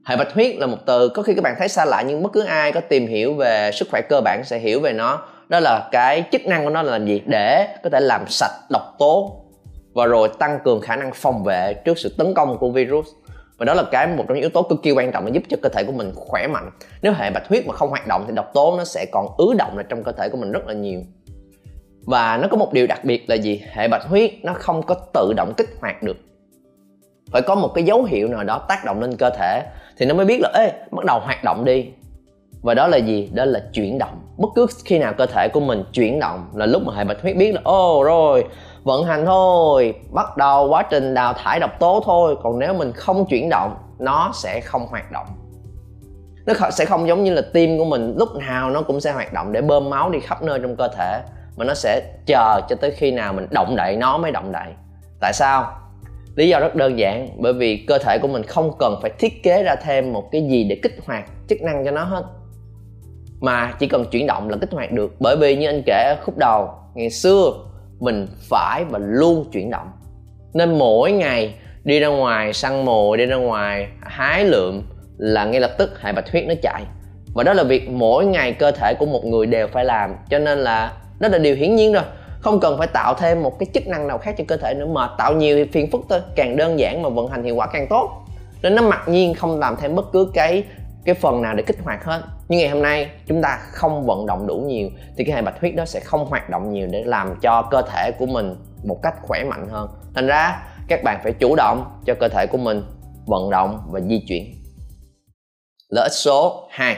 Hệ 0.06 0.18
bạch 0.18 0.34
huyết 0.34 0.56
là 0.56 0.68
một 0.68 0.78
từ 0.86 1.10
có 1.10 1.24
khi 1.24 1.34
các 1.34 1.42
bạn 1.44 1.56
thấy 1.60 1.68
xa 1.68 1.86
lạ 1.86 2.04
nhưng 2.08 2.24
bất 2.24 2.34
cứ 2.34 2.44
ai 2.44 2.72
có 2.72 2.82
tìm 2.82 3.08
hiểu 3.08 3.34
về 3.34 3.72
sức 3.74 3.88
khỏe 3.92 4.02
cơ 4.02 4.22
bản 4.22 4.42
sẽ 4.46 4.60
hiểu 4.60 4.80
về 4.80 4.94
nó. 4.94 5.22
Đó 5.50 5.60
là 5.60 5.90
cái 5.92 6.24
chức 6.32 6.46
năng 6.46 6.64
của 6.64 6.70
nó 6.70 6.82
là 6.82 7.00
gì 7.00 7.22
để 7.26 7.68
có 7.84 7.90
thể 7.90 8.00
làm 8.00 8.28
sạch 8.28 8.52
độc 8.70 8.96
tố 9.00 9.46
và 9.94 10.06
rồi 10.06 10.30
tăng 10.40 10.60
cường 10.64 10.82
khả 10.82 10.96
năng 10.96 11.12
phòng 11.14 11.44
vệ 11.44 11.74
trước 11.74 11.98
sự 11.98 12.16
tấn 12.18 12.34
công 12.34 12.58
của 12.58 12.70
virus. 12.70 13.08
Và 13.58 13.66
đó 13.66 13.74
là 13.74 13.84
cái 13.92 14.08
một 14.08 14.24
trong 14.28 14.36
những 14.36 14.42
yếu 14.42 14.50
tố 14.50 14.62
cực 14.62 14.84
kỳ 14.84 14.92
quan 14.92 15.12
trọng 15.12 15.26
để 15.26 15.32
giúp 15.34 15.44
cho 15.50 15.58
cơ 15.62 15.70
thể 15.70 15.84
của 15.84 15.92
mình 15.92 16.12
khỏe 16.16 16.48
mạnh. 16.48 16.70
Nếu 17.02 17.14
hệ 17.14 17.32
bạch 17.32 17.48
huyết 17.48 17.68
mà 17.68 17.74
không 17.74 17.90
hoạt 17.90 18.08
động 18.08 18.24
thì 18.28 18.34
độc 18.36 18.52
tố 18.54 18.78
nó 18.78 18.84
sẽ 18.84 19.06
còn 19.12 19.28
ứ 19.38 19.54
động 19.58 19.78
lại 19.78 19.86
trong 19.90 20.04
cơ 20.04 20.12
thể 20.12 20.30
của 20.30 20.38
mình 20.38 20.52
rất 20.52 20.68
là 20.68 20.74
nhiều 20.74 21.02
và 22.06 22.38
nó 22.38 22.48
có 22.48 22.58
một 22.58 22.74
điều 22.74 22.88
đặc 22.88 23.06
biệt 23.06 23.30
là 23.30 23.36
gì? 23.36 23.62
Hệ 23.72 23.88
bạch 23.88 24.04
huyết 24.04 24.32
nó 24.44 24.54
không 24.54 24.84
có 24.84 24.96
tự 25.14 25.34
động 25.38 25.54
kích 25.58 25.70
hoạt 25.82 26.04
được. 26.04 26.18
Phải 27.32 27.42
có 27.42 27.56
một 27.56 27.72
cái 27.76 27.84
dấu 27.84 28.04
hiệu 28.04 28.28
nào 28.28 28.44
đó 28.44 28.66
tác 28.68 28.86
động 28.86 29.02
lên 29.02 29.16
cơ 29.16 29.30
thể 29.30 29.62
thì 29.98 30.06
nó 30.06 30.16
mới 30.16 30.26
biết 30.26 30.40
là, 30.42 30.50
ê, 30.54 30.72
bắt 30.92 31.06
đầu 31.06 31.20
hoạt 31.20 31.44
động 31.44 31.66
đi. 31.66 31.86
Và 32.62 32.74
đó 32.74 32.88
là 32.88 32.98
gì? 32.98 33.30
Đó 33.34 33.46
là 33.46 33.62
chuyển 33.74 33.98
động. 33.98 34.22
Bất 34.38 34.48
cứ 34.56 34.66
khi 34.86 35.00
nào 35.00 35.14
cơ 35.14 35.26
thể 35.26 35.48
của 35.54 35.60
mình 35.60 35.84
chuyển 35.94 36.20
động 36.20 36.46
là 36.54 36.66
lúc 36.66 36.82
mà 36.86 36.94
hệ 36.96 37.04
bạch 37.04 37.22
huyết 37.22 37.36
biết 37.36 37.56
là 37.56 37.62
ô 37.64 38.04
rồi, 38.04 38.46
vận 38.84 39.04
hành 39.04 39.26
thôi, 39.26 39.94
bắt 40.12 40.38
đầu 40.38 40.70
quá 40.70 40.84
trình 40.90 41.14
đào 41.14 41.34
thải 41.34 41.60
độc 41.60 41.80
tố 41.80 42.04
thôi. 42.06 42.36
Còn 42.44 42.60
nếu 42.60 42.74
mình 42.74 42.92
không 42.92 43.26
chuyển 43.26 43.50
động, 43.50 43.76
nó 44.00 44.32
sẽ 44.34 44.62
không 44.62 44.88
hoạt 44.88 45.12
động. 45.12 45.26
Nó 46.46 46.54
sẽ 46.72 46.86
không 46.86 47.08
giống 47.08 47.24
như 47.24 47.34
là 47.34 47.42
tim 47.54 47.78
của 47.78 47.86
mình, 47.86 48.16
lúc 48.18 48.30
nào 48.36 48.70
nó 48.70 48.82
cũng 48.82 49.02
sẽ 49.02 49.12
hoạt 49.12 49.34
động 49.34 49.52
để 49.52 49.62
bơm 49.62 49.90
máu 49.90 50.10
đi 50.10 50.20
khắp 50.20 50.44
nơi 50.44 50.60
trong 50.62 50.76
cơ 50.76 50.88
thể 50.88 51.22
mà 51.58 51.66
nó 51.66 51.74
sẽ 51.74 52.02
chờ 52.26 52.62
cho 52.70 52.76
tới 52.76 52.92
khi 52.92 53.12
nào 53.12 53.34
mình 53.34 53.48
động 53.52 53.76
đậy, 53.76 53.96
nó 53.96 54.18
mới 54.18 54.32
động 54.32 54.52
đậy. 54.52 54.68
Tại 55.22 55.34
sao? 55.34 55.76
Lý 56.36 56.50
do 56.50 56.60
rất 56.60 56.76
đơn 56.76 57.00
giản, 57.00 57.30
bởi 57.38 57.54
vì 57.54 57.86
cơ 57.88 57.98
thể 57.98 58.18
của 58.22 58.28
mình 58.28 58.44
không 58.44 58.72
cần 58.80 58.96
phải 59.02 59.12
thiết 59.20 59.44
kế 59.44 59.64
ra 59.64 59.76
thêm 59.76 60.14
một 60.14 60.30
cái 60.32 60.48
gì 60.50 60.64
để 60.64 60.80
kích 60.84 60.96
hoạt 61.06 61.26
chức 61.50 61.62
năng 61.62 61.86
cho 61.86 61.92
nó 61.92 62.04
hết. 62.04 62.24
Mà 63.42 63.74
chỉ 63.80 63.88
cần 63.88 64.06
chuyển 64.12 64.28
động 64.28 64.50
là 64.50 64.58
kích 64.62 64.72
hoạt 64.72 64.92
được. 64.92 65.16
Bởi 65.20 65.38
vì 65.38 65.56
như 65.56 65.68
anh 65.68 65.82
kể 65.86 65.94
ở 65.94 66.16
khúc 66.24 66.38
đầu, 66.38 66.70
ngày 66.94 67.10
xưa 67.10 67.54
mình 68.00 68.28
phải 68.50 68.84
và 68.90 69.00
luôn 69.02 69.46
chuyển 69.52 69.70
động. 69.70 69.92
Nên 70.54 70.78
mỗi 70.78 71.12
ngày 71.12 71.54
đi 71.84 72.00
ra 72.00 72.08
ngoài, 72.08 72.54
săn 72.54 72.86
mồi 72.86 73.18
đi 73.18 73.26
ra 73.26 73.36
ngoài, 73.36 73.88
hái 74.02 74.46
lượm 74.46 74.82
là 75.18 75.46
ngay 75.46 75.62
lập 75.62 75.72
tức 75.78 76.02
hệ 76.02 76.12
bạch 76.12 76.32
huyết 76.32 76.46
nó 76.48 76.54
chạy. 76.62 76.84
Và 77.34 77.44
đó 77.44 77.54
là 77.54 77.64
việc 77.64 77.90
mỗi 77.90 78.26
ngày 78.26 78.54
cơ 78.54 78.72
thể 78.72 78.94
của 79.00 79.06
một 79.06 79.26
người 79.26 79.46
đều 79.46 79.68
phải 79.68 79.86
làm. 79.86 80.16
Cho 80.30 80.40
nên 80.40 80.60
là 80.60 80.92
đó 81.20 81.28
là 81.28 81.38
điều 81.38 81.56
hiển 81.56 81.76
nhiên 81.76 81.94
rồi. 81.94 82.04
Không 82.40 82.60
cần 82.60 82.78
phải 82.78 82.88
tạo 82.88 83.14
thêm 83.14 83.44
một 83.44 83.60
cái 83.60 83.68
chức 83.74 83.88
năng 83.88 84.08
nào 84.08 84.18
khác 84.18 84.36
cho 84.38 84.44
cơ 84.48 84.58
thể 84.58 84.74
nữa, 84.74 84.86
mà 84.86 85.10
tạo 85.18 85.34
nhiều 85.34 85.58
thì 85.58 85.72
phiền 85.72 85.92
phức 85.92 86.02
thôi. 86.10 86.22
Càng 86.36 86.58
đơn 86.58 86.80
giản 86.80 87.02
mà 87.02 87.10
vận 87.10 87.28
hành 87.28 87.44
hiệu 87.44 87.56
quả 87.56 87.68
càng 87.74 87.88
tốt. 87.90 88.26
Nên 88.62 88.76
nó 88.76 88.82
mặc 88.82 89.08
nhiên 89.08 89.34
không 89.34 89.60
làm 89.60 89.76
thêm 89.76 89.96
bất 89.96 90.12
cứ 90.14 90.32
cái 90.34 90.64
cái 91.06 91.16
phần 91.16 91.42
nào 91.42 91.56
để 91.56 91.64
kích 91.64 91.78
hoạt 91.84 92.04
hết. 92.04 92.22
Nhưng 92.48 92.60
ngày 92.60 92.70
hôm 92.70 92.82
nay, 92.82 93.10
chúng 93.28 93.42
ta 93.42 93.60
không 93.72 94.06
vận 94.06 94.26
động 94.26 94.48
đủ 94.48 94.58
nhiều, 94.58 94.90
thì 95.18 95.24
cái 95.24 95.36
hệ 95.36 95.42
bạch 95.42 95.62
huyết 95.62 95.76
đó 95.76 95.86
sẽ 95.86 96.00
không 96.00 96.26
hoạt 96.26 96.50
động 96.50 96.74
nhiều 96.74 96.88
để 96.92 97.04
làm 97.04 97.36
cho 97.42 97.62
cơ 97.72 97.82
thể 97.82 98.12
của 98.20 98.26
mình 98.26 98.56
một 98.84 99.00
cách 99.04 99.16
khỏe 99.22 99.44
mạnh 99.44 99.68
hơn. 99.70 99.90
Thành 100.16 100.28
ra, 100.28 100.64
các 100.88 101.04
bạn 101.04 101.20
phải 101.24 101.32
chủ 101.32 101.56
động 101.56 101.86
cho 102.06 102.16
cơ 102.20 102.28
thể 102.28 102.46
của 102.48 102.58
mình 102.58 102.84
vận 103.26 103.50
động 103.50 103.82
và 103.92 104.00
di 104.00 104.24
chuyển. 104.28 104.56
Lợi 105.90 106.04
ích 106.04 106.14
số 106.14 106.68
2 106.72 106.98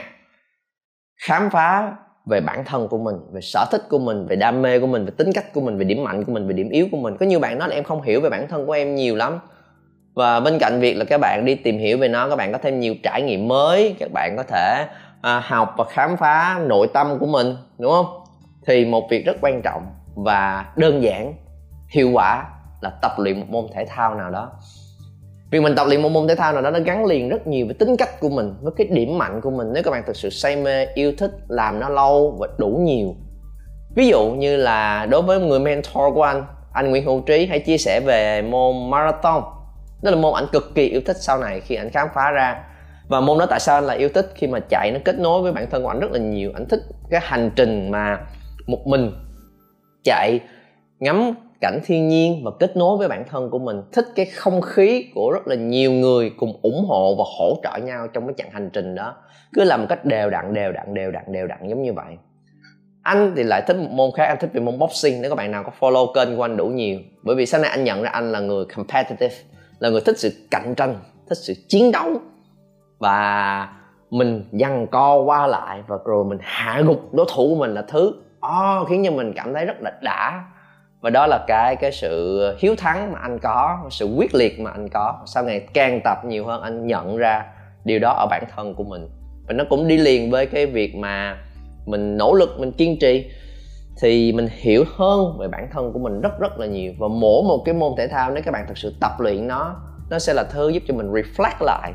khám 1.26 1.50
phá 1.50 1.96
về 2.26 2.40
bản 2.40 2.64
thân 2.64 2.88
của 2.88 2.98
mình 2.98 3.16
về 3.32 3.40
sở 3.40 3.64
thích 3.72 3.82
của 3.88 3.98
mình 3.98 4.26
về 4.26 4.36
đam 4.36 4.62
mê 4.62 4.78
của 4.78 4.86
mình 4.86 5.04
về 5.04 5.10
tính 5.16 5.32
cách 5.34 5.52
của 5.52 5.60
mình 5.60 5.78
về 5.78 5.84
điểm 5.84 6.04
mạnh 6.04 6.24
của 6.24 6.32
mình 6.32 6.46
về 6.46 6.52
điểm 6.52 6.68
yếu 6.68 6.86
của 6.90 6.96
mình. 6.96 7.16
Có 7.16 7.26
nhiều 7.26 7.40
bạn 7.40 7.58
nói 7.58 7.68
là 7.68 7.74
em 7.74 7.84
không 7.84 8.02
hiểu 8.02 8.20
về 8.20 8.30
bản 8.30 8.48
thân 8.48 8.66
của 8.66 8.72
em 8.72 8.94
nhiều 8.94 9.16
lắm. 9.16 9.38
Và 10.14 10.40
bên 10.40 10.58
cạnh 10.58 10.80
việc 10.80 10.94
là 10.94 11.04
các 11.04 11.18
bạn 11.18 11.44
đi 11.44 11.54
tìm 11.54 11.78
hiểu 11.78 11.98
về 11.98 12.08
nó 12.08 12.28
các 12.28 12.36
bạn 12.36 12.52
có 12.52 12.58
thêm 12.58 12.80
nhiều 12.80 12.94
trải 13.02 13.22
nghiệm 13.22 13.48
mới 13.48 13.96
các 13.98 14.12
bạn 14.12 14.36
có 14.36 14.42
thể 14.42 14.86
à, 15.22 15.40
học 15.44 15.74
và 15.76 15.84
khám 15.84 16.16
phá 16.16 16.60
nội 16.66 16.86
tâm 16.94 17.18
của 17.18 17.26
mình 17.26 17.56
đúng 17.78 17.92
không? 17.92 18.06
Thì 18.66 18.84
một 18.84 19.10
việc 19.10 19.26
rất 19.26 19.36
quan 19.40 19.62
trọng 19.62 19.82
và 20.14 20.66
đơn 20.76 21.02
giản 21.02 21.34
hiệu 21.88 22.10
quả 22.12 22.44
là 22.80 22.90
tập 23.02 23.12
luyện 23.18 23.40
một 23.40 23.46
môn 23.48 23.66
thể 23.74 23.84
thao 23.88 24.14
nào 24.14 24.30
đó 24.30 24.50
vì 25.52 25.60
mình 25.60 25.74
tập 25.74 25.86
luyện 25.88 26.02
một 26.02 26.08
môn 26.08 26.28
thể 26.28 26.34
thao 26.34 26.52
nào 26.52 26.62
đó 26.62 26.70
nó 26.70 26.78
gắn 26.80 27.04
liền 27.04 27.28
rất 27.28 27.46
nhiều 27.46 27.66
với 27.66 27.74
tính 27.74 27.96
cách 27.96 28.20
của 28.20 28.28
mình, 28.28 28.54
với 28.62 28.72
cái 28.76 28.86
điểm 28.86 29.18
mạnh 29.18 29.40
của 29.40 29.50
mình. 29.50 29.72
Nếu 29.72 29.82
các 29.82 29.90
bạn 29.90 30.02
thực 30.06 30.16
sự 30.16 30.30
say 30.30 30.56
mê, 30.56 30.86
yêu 30.94 31.12
thích 31.18 31.30
làm 31.48 31.80
nó 31.80 31.88
lâu 31.88 32.36
và 32.40 32.48
đủ 32.58 32.68
nhiều. 32.68 33.14
Ví 33.96 34.08
dụ 34.08 34.30
như 34.30 34.56
là 34.56 35.06
đối 35.06 35.22
với 35.22 35.40
người 35.40 35.60
mentor 35.60 36.14
của 36.14 36.22
anh 36.22 36.44
anh 36.72 36.90
Nguyễn 36.90 37.04
Hữu 37.04 37.20
Trí 37.20 37.46
hãy 37.46 37.58
chia 37.58 37.78
sẻ 37.78 38.00
về 38.04 38.42
môn 38.42 38.90
marathon. 38.90 39.42
Đó 40.02 40.10
là 40.10 40.16
môn 40.16 40.34
anh 40.34 40.46
cực 40.52 40.74
kỳ 40.74 40.88
yêu 40.88 41.00
thích 41.06 41.16
sau 41.20 41.38
này 41.38 41.60
khi 41.60 41.74
anh 41.74 41.90
khám 41.90 42.08
phá 42.14 42.30
ra. 42.30 42.64
Và 43.08 43.20
môn 43.20 43.38
đó 43.38 43.46
tại 43.46 43.60
sao 43.60 43.76
anh 43.76 43.84
lại 43.84 43.98
yêu 43.98 44.08
thích? 44.08 44.32
Khi 44.34 44.46
mà 44.46 44.60
chạy 44.60 44.90
nó 44.90 44.98
kết 45.04 45.18
nối 45.18 45.42
với 45.42 45.52
bản 45.52 45.70
thân 45.70 45.82
của 45.82 45.88
anh 45.88 46.00
rất 46.00 46.12
là 46.12 46.18
nhiều. 46.18 46.50
Anh 46.54 46.68
thích 46.68 46.80
cái 47.10 47.20
hành 47.24 47.50
trình 47.56 47.90
mà 47.90 48.18
một 48.66 48.86
mình 48.86 49.12
chạy 50.04 50.40
ngắm 51.00 51.34
cảnh 51.62 51.80
thiên 51.84 52.08
nhiên 52.08 52.42
và 52.44 52.50
kết 52.60 52.76
nối 52.76 52.98
với 52.98 53.08
bản 53.08 53.24
thân 53.30 53.50
của 53.50 53.58
mình 53.58 53.82
thích 53.92 54.06
cái 54.14 54.26
không 54.26 54.60
khí 54.60 55.10
của 55.14 55.30
rất 55.32 55.48
là 55.48 55.54
nhiều 55.54 55.92
người 55.92 56.30
cùng 56.36 56.58
ủng 56.62 56.84
hộ 56.88 57.14
và 57.18 57.24
hỗ 57.38 57.60
trợ 57.62 57.78
nhau 57.78 58.08
trong 58.12 58.26
cái 58.26 58.34
chặng 58.38 58.50
hành 58.50 58.70
trình 58.72 58.94
đó. 58.94 59.16
Cứ 59.54 59.64
làm 59.64 59.80
một 59.80 59.86
cách 59.88 60.04
đều 60.04 60.30
đặn 60.30 60.54
đều 60.54 60.72
đặn 60.72 60.94
đều 60.94 61.10
đặn 61.10 61.24
đều 61.32 61.46
đặn 61.46 61.58
giống 61.68 61.82
như 61.82 61.92
vậy. 61.92 62.16
Anh 63.02 63.32
thì 63.36 63.42
lại 63.42 63.62
thích 63.66 63.76
một 63.76 63.90
môn 63.90 64.10
khác 64.16 64.24
anh 64.24 64.36
thích 64.40 64.50
về 64.52 64.60
môn 64.60 64.78
boxing 64.78 65.22
nếu 65.22 65.30
các 65.30 65.34
bạn 65.34 65.50
nào 65.50 65.62
có 65.62 65.72
follow 65.80 66.12
kênh 66.12 66.36
của 66.36 66.42
anh 66.42 66.56
đủ 66.56 66.66
nhiều. 66.66 66.98
Bởi 67.22 67.36
vì 67.36 67.46
sau 67.46 67.60
này 67.60 67.70
anh 67.70 67.84
nhận 67.84 68.02
ra 68.02 68.10
anh 68.10 68.32
là 68.32 68.40
người 68.40 68.64
competitive 68.64 69.34
là 69.78 69.88
người 69.88 70.00
thích 70.00 70.18
sự 70.18 70.30
cạnh 70.50 70.74
tranh 70.76 70.96
thích 71.28 71.38
sự 71.38 71.54
chiến 71.68 71.92
đấu. 71.92 72.10
Và 72.98 73.68
mình 74.10 74.44
dằn 74.52 74.86
co 74.86 75.16
qua 75.16 75.46
lại 75.46 75.82
và 75.86 75.96
rồi 76.04 76.24
mình 76.24 76.38
hạ 76.40 76.82
gục 76.86 77.14
đối 77.14 77.26
thủ 77.34 77.48
của 77.48 77.60
mình 77.60 77.74
là 77.74 77.82
thứ 77.82 78.14
oh, 78.46 78.88
khiến 78.88 79.02
cho 79.04 79.10
mình 79.10 79.32
cảm 79.36 79.54
thấy 79.54 79.64
rất 79.64 79.76
là 79.80 79.92
đã 80.02 80.44
và 81.02 81.10
đó 81.10 81.26
là 81.26 81.44
cái 81.46 81.76
cái 81.76 81.92
sự 81.92 82.40
hiếu 82.58 82.74
thắng 82.78 83.12
mà 83.12 83.18
anh 83.22 83.38
có, 83.38 83.78
sự 83.90 84.06
quyết 84.16 84.34
liệt 84.34 84.60
mà 84.60 84.70
anh 84.70 84.88
có. 84.88 85.18
Sau 85.26 85.44
ngày 85.44 85.60
càng 85.74 86.00
tập 86.04 86.18
nhiều 86.24 86.46
hơn, 86.46 86.62
anh 86.62 86.86
nhận 86.86 87.16
ra 87.16 87.44
điều 87.84 87.98
đó 87.98 88.12
ở 88.12 88.26
bản 88.30 88.44
thân 88.56 88.74
của 88.74 88.84
mình. 88.84 89.08
Và 89.46 89.54
nó 89.54 89.64
cũng 89.70 89.88
đi 89.88 89.96
liền 89.96 90.30
với 90.30 90.46
cái 90.46 90.66
việc 90.66 90.94
mà 90.96 91.36
mình 91.86 92.16
nỗ 92.16 92.34
lực, 92.34 92.56
mình 92.58 92.72
kiên 92.72 92.98
trì. 92.98 93.30
Thì 94.00 94.32
mình 94.32 94.48
hiểu 94.52 94.84
hơn 94.96 95.38
về 95.38 95.48
bản 95.48 95.68
thân 95.72 95.92
của 95.92 95.98
mình 95.98 96.20
rất 96.20 96.38
rất 96.40 96.58
là 96.58 96.66
nhiều. 96.66 96.92
Và 96.98 97.08
mỗi 97.08 97.42
một 97.42 97.62
cái 97.64 97.74
môn 97.74 97.92
thể 97.98 98.08
thao, 98.08 98.30
nếu 98.30 98.42
các 98.42 98.50
bạn 98.50 98.64
thực 98.68 98.78
sự 98.78 98.94
tập 99.00 99.12
luyện 99.18 99.48
nó 99.48 99.76
nó 100.10 100.18
sẽ 100.18 100.34
là 100.34 100.44
thứ 100.44 100.68
giúp 100.68 100.82
cho 100.88 100.94
mình 100.94 101.12
reflect 101.12 101.60
lại. 101.60 101.92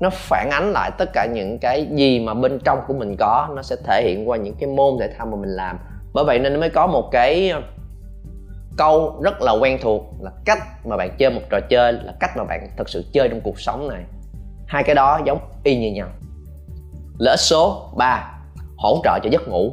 Nó 0.00 0.10
phản 0.10 0.50
ánh 0.50 0.72
lại 0.72 0.90
tất 0.98 1.10
cả 1.12 1.26
những 1.32 1.58
cái 1.58 1.86
gì 1.90 2.20
mà 2.20 2.34
bên 2.34 2.58
trong 2.64 2.78
của 2.86 2.94
mình 2.94 3.16
có. 3.18 3.48
Nó 3.56 3.62
sẽ 3.62 3.76
thể 3.84 4.02
hiện 4.04 4.28
qua 4.28 4.36
những 4.36 4.54
cái 4.60 4.68
môn 4.68 4.94
thể 5.00 5.08
thao 5.18 5.26
mà 5.26 5.36
mình 5.36 5.50
làm. 5.50 5.78
Bởi 6.12 6.24
vậy 6.24 6.38
nên 6.38 6.52
nó 6.52 6.60
mới 6.60 6.70
có 6.70 6.86
một 6.86 7.08
cái 7.12 7.52
câu 8.80 9.20
rất 9.22 9.42
là 9.42 9.52
quen 9.52 9.78
thuộc 9.82 10.02
là 10.20 10.30
cách 10.44 10.58
mà 10.86 10.96
bạn 10.96 11.10
chơi 11.18 11.30
một 11.30 11.40
trò 11.50 11.60
chơi 11.70 11.92
là 11.92 12.12
cách 12.20 12.36
mà 12.36 12.44
bạn 12.44 12.68
thực 12.76 12.88
sự 12.88 13.04
chơi 13.12 13.28
trong 13.28 13.40
cuộc 13.40 13.60
sống 13.60 13.88
này. 13.88 14.02
Hai 14.66 14.82
cái 14.82 14.94
đó 14.94 15.20
giống 15.26 15.38
y 15.64 15.76
như 15.76 15.92
nhau. 15.92 16.08
Lợi 17.18 17.32
ích 17.32 17.40
số 17.40 17.90
3 17.96 18.32
hỗ 18.76 19.00
trợ 19.04 19.18
cho 19.22 19.30
giấc 19.30 19.48
ngủ. 19.48 19.72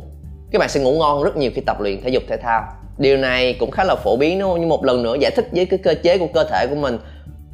Các 0.51 0.59
bạn 0.59 0.69
sẽ 0.69 0.79
ngủ 0.79 0.91
ngon 0.99 1.23
rất 1.23 1.37
nhiều 1.37 1.51
khi 1.55 1.61
tập 1.61 1.81
luyện 1.81 2.01
thể 2.03 2.09
dục 2.09 2.23
thể 2.29 2.37
thao. 2.37 2.63
Điều 2.97 3.17
này 3.17 3.53
cũng 3.59 3.71
khá 3.71 3.83
là 3.83 3.95
phổ 3.95 4.17
biến, 4.17 4.39
đúng 4.39 4.49
không? 4.49 4.59
Nhưng 4.59 4.69
một 4.69 4.85
lần 4.85 5.03
nữa 5.03 5.15
giải 5.19 5.31
thích 5.35 5.47
với 5.51 5.65
cái 5.65 5.79
cơ 5.83 5.93
chế 6.03 6.17
của 6.17 6.27
cơ 6.33 6.43
thể 6.43 6.67
của 6.69 6.75
mình. 6.75 6.97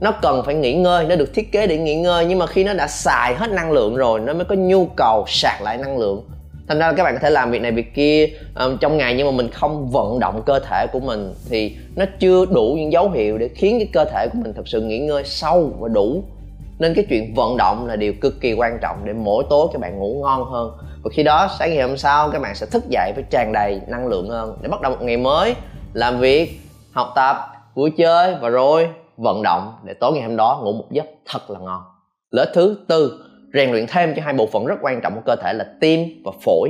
Nó 0.02 0.12
cần 0.22 0.44
phải 0.46 0.56
nghỉ 0.56 0.74
ngơi, 0.74 1.06
nó 1.06 1.16
được 1.16 1.34
thiết 1.34 1.52
kế 1.52 1.68
để 1.68 1.78
nghỉ 1.78 1.96
ngơi, 1.96 2.26
nhưng 2.26 2.40
mà 2.40 2.48
khi 2.48 2.64
nó 2.64 2.74
đã 2.74 2.88
xài 2.88 3.36
hết 3.36 3.50
năng 3.50 3.72
lượng 3.72 3.96
rồi, 3.96 4.20
nó 4.20 4.34
mới 4.34 4.46
có 4.46 4.56
nhu 4.56 4.86
cầu 4.86 5.26
sạc 5.28 5.62
lại 5.62 5.78
năng 5.78 5.98
lượng 5.98 6.30
thành 6.68 6.80
ra 6.80 6.94
các 6.94 7.04
bạn 7.04 7.14
có 7.14 7.20
thể 7.20 7.30
làm 7.30 7.52
việc 7.52 7.62
này 7.62 7.72
việc 7.72 7.94
kia 7.96 8.28
um, 8.56 8.78
trong 8.78 8.98
ngày 8.98 9.16
nhưng 9.18 9.28
mà 9.28 9.32
mình 9.32 9.50
không 9.50 9.90
vận 9.90 10.20
động 10.20 10.42
cơ 10.46 10.60
thể 10.60 10.88
của 10.94 11.00
mình 11.00 11.34
thì 11.50 11.78
nó 11.96 12.06
chưa 12.20 12.46
đủ 12.46 12.76
những 12.80 12.92
dấu 12.92 13.10
hiệu 13.10 13.38
để 13.38 13.48
khiến 13.48 13.80
cái 13.80 13.90
cơ 13.94 14.06
thể 14.06 14.28
của 14.34 14.40
mình 14.44 14.54
thực 14.54 14.68
sự 14.68 14.82
nghỉ 14.82 15.00
ngơi 15.00 15.24
sâu 15.26 15.72
và 15.80 15.88
đủ. 15.88 16.24
Nên 16.80 16.94
cái 16.94 17.06
chuyện 17.10 17.34
vận 17.36 17.58
động 17.58 17.86
là 17.88 17.96
điều 17.96 18.14
cực 18.22 18.42
kỳ 18.42 18.54
quan 18.54 18.78
trọng 18.82 18.98
để 19.04 19.14
mỗi 19.14 19.44
tối 19.50 19.68
các 19.74 19.82
bạn 19.82 20.00
ngủ 20.00 20.22
ngon 20.22 20.44
hơn. 20.52 20.72
Và 21.04 21.10
khi 21.14 21.24
đó 21.24 21.50
sáng 21.60 21.70
ngày 21.70 21.88
hôm 21.88 21.98
sau 21.98 22.30
các 22.30 22.42
bạn 22.42 22.56
sẽ 22.56 22.66
thức 22.66 22.84
dậy 22.90 23.12
với 23.16 23.24
tràn 23.30 23.54
đầy 23.54 23.82
năng 23.88 24.08
lượng 24.08 24.30
hơn 24.30 24.58
để 24.62 24.70
bắt 24.70 24.82
đầu 24.82 24.92
một 24.92 25.02
ngày 25.02 25.18
mới 25.18 25.56
làm 25.94 26.20
việc 26.20 26.60
học 26.92 27.12
tập 27.16 27.38
vui 27.76 27.92
chơi 27.98 28.36
và 28.42 28.50
rồi 28.50 28.90
vận 29.18 29.42
động 29.44 29.74
để 29.84 29.94
tối 29.94 30.12
ngày 30.14 30.24
hôm 30.24 30.36
đó 30.36 30.62
ngủ 30.64 30.74
một 30.74 30.92
giấc 30.92 31.06
thật 31.26 31.50
là 31.50 31.60
ngon. 31.60 31.82
Lợi 32.32 32.46
thứ 32.54 32.78
tư 32.88 33.20
rèn 33.54 33.72
luyện 33.72 33.86
thêm 33.88 34.14
cho 34.16 34.22
hai 34.26 34.34
bộ 34.34 34.48
phận 34.48 34.66
rất 34.66 34.76
quan 34.82 35.02
trọng 35.02 35.16
của 35.16 35.22
cơ 35.26 35.36
thể 35.36 35.54
là 35.54 35.66
tim 35.80 36.22
và 36.26 36.32
phổi. 36.46 36.70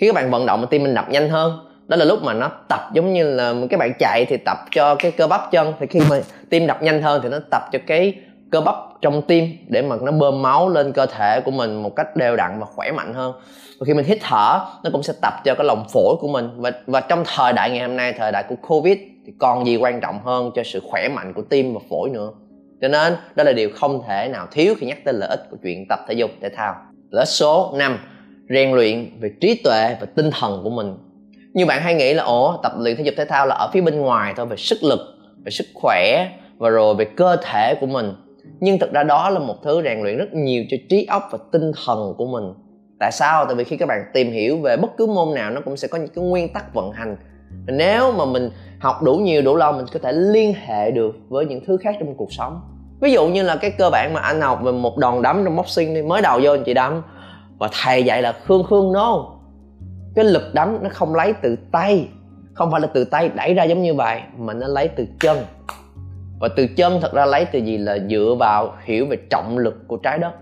Khi 0.00 0.06
các 0.06 0.14
bạn 0.14 0.30
vận 0.30 0.46
động 0.46 0.66
tim 0.70 0.82
mình 0.82 0.94
đập 0.94 1.10
nhanh 1.10 1.28
hơn, 1.28 1.58
đó 1.86 1.96
là 1.96 2.04
lúc 2.04 2.22
mà 2.22 2.34
nó 2.34 2.50
tập 2.68 2.80
giống 2.92 3.12
như 3.12 3.34
là 3.34 3.54
các 3.70 3.80
bạn 3.80 3.92
chạy 3.98 4.24
thì 4.28 4.36
tập 4.36 4.58
cho 4.70 4.94
cái 4.94 5.10
cơ 5.10 5.26
bắp 5.26 5.50
chân. 5.50 5.72
Thì 5.80 5.86
khi 5.86 6.00
mà 6.10 6.20
tim 6.50 6.66
đập 6.66 6.82
nhanh 6.82 7.02
hơn 7.02 7.20
thì 7.22 7.28
nó 7.28 7.38
tập 7.50 7.62
cho 7.72 7.78
cái 7.86 8.14
cơ 8.50 8.60
bắp 8.60 8.74
trong 9.00 9.22
tim 9.22 9.48
để 9.68 9.82
mà 9.82 9.96
nó 10.02 10.12
bơm 10.12 10.42
máu 10.42 10.68
lên 10.68 10.92
cơ 10.92 11.06
thể 11.06 11.40
của 11.40 11.50
mình 11.50 11.82
một 11.82 11.96
cách 11.96 12.16
đều 12.16 12.36
đặn 12.36 12.60
và 12.60 12.66
khỏe 12.66 12.92
mạnh 12.92 13.14
hơn. 13.14 13.32
Và 13.80 13.84
khi 13.86 13.94
mình 13.94 14.04
hít 14.04 14.18
thở, 14.20 14.60
nó 14.84 14.90
cũng 14.92 15.02
sẽ 15.02 15.12
tập 15.22 15.34
cho 15.44 15.54
cái 15.54 15.64
lòng 15.64 15.84
phổi 15.92 16.16
của 16.20 16.28
mình. 16.28 16.48
Và 16.56 16.70
và 16.86 17.00
trong 17.00 17.24
thời 17.36 17.52
đại 17.52 17.70
ngày 17.70 17.80
hôm 17.80 17.96
nay, 17.96 18.12
thời 18.12 18.32
đại 18.32 18.44
của 18.48 18.54
covid, 18.68 18.98
thì 19.26 19.32
còn 19.38 19.66
gì 19.66 19.76
quan 19.76 20.00
trọng 20.00 20.18
hơn 20.24 20.50
cho 20.54 20.62
sự 20.64 20.80
khỏe 20.90 21.08
mạnh 21.08 21.32
của 21.32 21.42
tim 21.42 21.74
và 21.74 21.80
phổi 21.90 22.10
nữa? 22.10 22.30
Cho 22.80 22.88
nên, 22.88 23.16
đó 23.34 23.44
là 23.44 23.52
điều 23.52 23.70
không 23.74 24.02
thể 24.08 24.28
nào 24.32 24.46
thiếu 24.50 24.74
khi 24.78 24.86
nhắc 24.86 24.98
tới 25.04 25.14
lợi 25.14 25.28
ích 25.28 25.40
của 25.50 25.56
chuyện 25.62 25.86
tập 25.88 25.98
thể 26.08 26.14
dục 26.14 26.30
thể 26.40 26.48
thao. 26.48 26.74
Lợi 27.10 27.22
ích 27.22 27.28
số 27.28 27.74
5 27.78 27.98
rèn 28.48 28.72
luyện 28.72 29.20
về 29.20 29.30
trí 29.40 29.60
tuệ 29.64 29.96
và 30.00 30.06
tinh 30.14 30.30
thần 30.40 30.60
của 30.64 30.70
mình. 30.70 30.94
Như 31.54 31.66
bạn 31.66 31.82
hay 31.82 31.94
nghĩ 31.94 32.14
là 32.14 32.22
ồ 32.22 32.60
tập 32.62 32.72
luyện 32.78 32.96
thể 32.96 33.02
dục 33.04 33.14
thể 33.18 33.24
thao 33.24 33.46
là 33.46 33.54
ở 33.54 33.70
phía 33.72 33.80
bên 33.80 33.98
ngoài 33.98 34.34
thôi, 34.36 34.46
về 34.46 34.56
sức 34.56 34.78
lực, 34.82 35.00
về 35.44 35.50
sức 35.50 35.66
khỏe 35.74 36.28
và 36.58 36.68
rồi 36.68 36.94
về 36.94 37.04
cơ 37.04 37.36
thể 37.42 37.74
của 37.80 37.86
mình. 37.86 38.12
Nhưng 38.60 38.78
thực 38.78 38.92
ra 38.92 39.02
đó 39.02 39.30
là 39.30 39.38
một 39.38 39.56
thứ 39.64 39.82
rèn 39.84 40.02
luyện 40.02 40.16
rất 40.16 40.34
nhiều 40.34 40.64
cho 40.70 40.76
trí 40.88 41.04
óc 41.04 41.28
và 41.30 41.38
tinh 41.52 41.72
thần 41.84 42.14
của 42.18 42.26
mình. 42.26 42.44
Tại 43.00 43.12
sao? 43.12 43.44
Tại 43.44 43.54
vì 43.54 43.64
khi 43.64 43.76
các 43.76 43.86
bạn 43.88 44.00
tìm 44.14 44.32
hiểu 44.32 44.58
về 44.58 44.76
bất 44.76 44.96
cứ 44.96 45.06
môn 45.06 45.34
nào, 45.34 45.50
nó 45.50 45.60
cũng 45.60 45.76
sẽ 45.76 45.88
có 45.88 45.98
những 45.98 46.08
cái 46.14 46.24
nguyên 46.24 46.52
tắc 46.52 46.74
vận 46.74 46.92
hành 46.92 47.16
nếu 47.66 48.12
mà 48.12 48.24
mình 48.24 48.50
học 48.80 49.02
đủ 49.02 49.14
nhiều, 49.14 49.42
đủ 49.42 49.56
lâu, 49.56 49.72
mình 49.72 49.86
có 49.92 50.00
thể 50.02 50.12
liên 50.12 50.54
hệ 50.66 50.90
được 50.90 51.16
với 51.28 51.46
những 51.46 51.64
thứ 51.66 51.76
khác 51.76 51.96
trong 52.00 52.14
cuộc 52.14 52.32
sống. 52.32 52.60
Ví 53.00 53.12
dụ 53.12 53.26
như 53.26 53.42
là 53.42 53.56
cái 53.56 53.70
cơ 53.70 53.90
bản 53.90 54.12
mà 54.14 54.20
anh 54.20 54.40
học 54.40 54.60
về 54.62 54.72
một 54.72 54.98
đòn 54.98 55.22
đấm 55.22 55.44
trong 55.44 55.56
boxing 55.56 55.94
đi, 55.94 56.02
mới 56.02 56.22
đầu 56.22 56.40
vô 56.42 56.50
anh 56.50 56.64
chị 56.64 56.74
đấm. 56.74 57.02
Và 57.58 57.68
thầy 57.82 58.04
dạy 58.04 58.22
là 58.22 58.32
khương 58.32 58.64
khương, 58.64 58.92
no. 58.92 59.26
Cái 60.14 60.24
lực 60.24 60.54
đấm 60.54 60.78
nó 60.82 60.88
không 60.92 61.14
lấy 61.14 61.32
từ 61.42 61.56
tay, 61.72 62.08
không 62.54 62.70
phải 62.70 62.80
là 62.80 62.88
từ 62.94 63.04
tay 63.04 63.28
đẩy 63.28 63.54
ra 63.54 63.64
giống 63.64 63.82
như 63.82 63.94
vậy, 63.94 64.20
mà 64.38 64.52
nó 64.52 64.66
lấy 64.66 64.88
từ 64.88 65.06
chân. 65.20 65.38
Và 66.40 66.48
từ 66.56 66.66
chân 66.66 67.00
thật 67.00 67.12
ra 67.12 67.26
lấy 67.26 67.44
từ 67.44 67.58
gì 67.58 67.78
là 67.78 67.98
dựa 68.10 68.36
vào 68.38 68.74
hiểu 68.84 69.06
về 69.06 69.16
trọng 69.30 69.58
lực 69.58 69.88
của 69.88 69.96
trái 69.96 70.18
đất. 70.18 70.32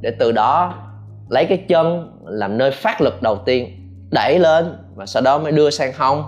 Để 0.00 0.10
từ 0.18 0.32
đó 0.32 0.74
lấy 1.28 1.46
cái 1.46 1.64
chân 1.68 2.12
làm 2.24 2.58
nơi 2.58 2.70
phát 2.70 3.00
lực 3.00 3.22
đầu 3.22 3.36
tiên, 3.36 3.68
đẩy 4.10 4.38
lên 4.38 4.76
và 4.94 5.06
sau 5.06 5.22
đó 5.22 5.38
mới 5.38 5.52
đưa 5.52 5.70
sang 5.70 5.92
hông 5.96 6.22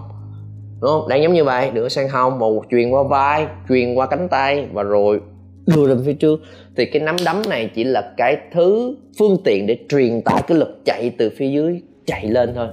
đúng 0.85 0.93
không? 0.93 1.09
Đang 1.09 1.23
giống 1.23 1.33
như 1.33 1.45
vậy 1.45 1.71
đưa 1.71 1.88
sang 1.88 2.09
hông 2.09 2.38
một 2.38 2.64
truyền 2.71 2.91
qua 2.91 3.03
vai 3.03 3.47
truyền 3.69 3.95
qua 3.95 4.07
cánh 4.07 4.29
tay 4.29 4.67
và 4.73 4.83
rồi 4.83 5.21
đưa 5.67 5.87
lên 5.87 6.03
phía 6.07 6.12
trước. 6.12 6.41
Thì 6.76 6.87
cái 6.87 7.03
nắm 7.03 7.17
đấm 7.25 7.43
này 7.49 7.71
chỉ 7.75 7.85
là 7.85 8.12
cái 8.17 8.37
thứ 8.53 8.97
phương 9.19 9.37
tiện 9.45 9.67
để 9.67 9.79
truyền 9.88 10.23
tải 10.23 10.43
cái 10.49 10.59
lực 10.59 10.81
chạy 10.85 11.11
từ 11.19 11.31
phía 11.37 11.49
dưới, 11.49 11.83
chạy 12.07 12.26
lên 12.26 12.53
thôi. 12.55 12.69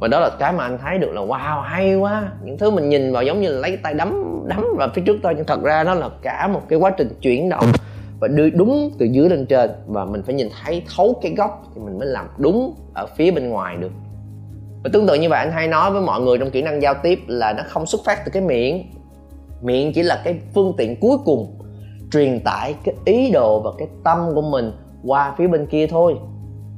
Và 0.00 0.08
đó 0.08 0.20
là 0.20 0.30
cái 0.38 0.52
mà 0.52 0.64
anh 0.64 0.78
thấy 0.82 0.98
được 0.98 1.12
là, 1.12 1.20
wow, 1.20 1.60
hay 1.60 1.96
quá. 1.96 2.32
Những 2.44 2.58
thứ 2.58 2.70
mình 2.70 2.88
nhìn 2.88 3.12
vào 3.12 3.22
giống 3.22 3.40
như 3.40 3.50
là 3.50 3.60
lấy 3.60 3.76
tay 3.76 3.94
đấm 3.94 4.24
đấm 4.48 4.64
vào 4.76 4.88
phía 4.94 5.02
trước 5.06 5.16
thôi, 5.22 5.32
nhưng 5.36 5.46
thật 5.46 5.62
ra 5.62 5.84
nó 5.84 5.94
là 5.94 6.08
cả 6.22 6.48
một 6.52 6.62
cái 6.68 6.78
quá 6.78 6.90
trình 6.90 7.08
chuyển 7.20 7.48
động 7.48 7.66
và 8.20 8.28
đưa 8.28 8.50
đúng 8.50 8.90
từ 8.98 9.06
dưới 9.06 9.28
lên 9.28 9.46
trên. 9.46 9.70
Và 9.86 10.04
mình 10.04 10.22
phải 10.22 10.34
nhìn 10.34 10.48
thấy, 10.64 10.82
thấu 10.96 11.20
cái 11.22 11.34
góc 11.36 11.62
thì 11.74 11.80
mình 11.84 11.98
mới 11.98 12.08
làm 12.08 12.26
đúng 12.38 12.74
ở 12.94 13.06
phía 13.16 13.30
bên 13.30 13.48
ngoài 13.48 13.76
được 13.76 13.90
và 14.84 14.90
tương 14.92 15.06
tự 15.06 15.14
như 15.14 15.28
vậy, 15.28 15.38
anh 15.38 15.52
hay 15.52 15.68
nói 15.68 15.90
với 15.90 16.02
mọi 16.02 16.20
người 16.20 16.38
trong 16.38 16.50
kỹ 16.50 16.62
năng 16.62 16.82
giao 16.82 16.94
tiếp 17.02 17.18
là 17.26 17.52
nó 17.52 17.62
không 17.68 17.86
xuất 17.86 18.00
phát 18.04 18.24
từ 18.24 18.30
cái 18.30 18.42
miệng. 18.42 18.92
Miệng 19.62 19.92
chỉ 19.92 20.02
là 20.02 20.20
cái 20.24 20.38
phương 20.54 20.74
tiện 20.78 21.00
cuối 21.00 21.16
cùng 21.24 21.58
truyền 22.12 22.40
tải 22.44 22.74
cái 22.84 22.94
ý 23.04 23.30
đồ 23.30 23.60
và 23.60 23.70
cái 23.78 23.88
tâm 24.04 24.18
của 24.34 24.42
mình 24.42 24.72
qua 25.04 25.34
phía 25.38 25.46
bên 25.46 25.66
kia 25.66 25.86
thôi. 25.86 26.14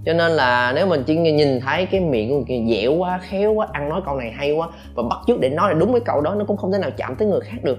Cho 0.04 0.12
nên 0.12 0.32
là 0.32 0.72
nếu 0.74 0.86
mình 0.86 1.04
chỉ 1.06 1.16
nhìn 1.16 1.60
thấy 1.60 1.86
cái 1.86 2.00
miệng 2.00 2.28
của 2.28 2.34
người 2.34 2.44
kia 2.48 2.74
dẻo 2.74 2.92
quá, 2.92 3.20
khéo 3.22 3.52
quá, 3.52 3.68
ăn 3.72 3.88
nói 3.88 4.00
câu 4.06 4.16
này 4.16 4.30
hay 4.30 4.52
quá 4.52 4.68
và 4.94 5.02
bắt 5.02 5.18
chước 5.26 5.40
để 5.40 5.48
nói 5.48 5.72
là 5.72 5.78
đúng 5.78 5.92
cái 5.92 6.00
câu 6.04 6.20
đó, 6.20 6.34
nó 6.34 6.44
cũng 6.44 6.56
không 6.56 6.72
thể 6.72 6.78
nào 6.78 6.90
chạm 6.96 7.16
tới 7.16 7.28
người 7.28 7.40
khác 7.40 7.58
được. 7.62 7.78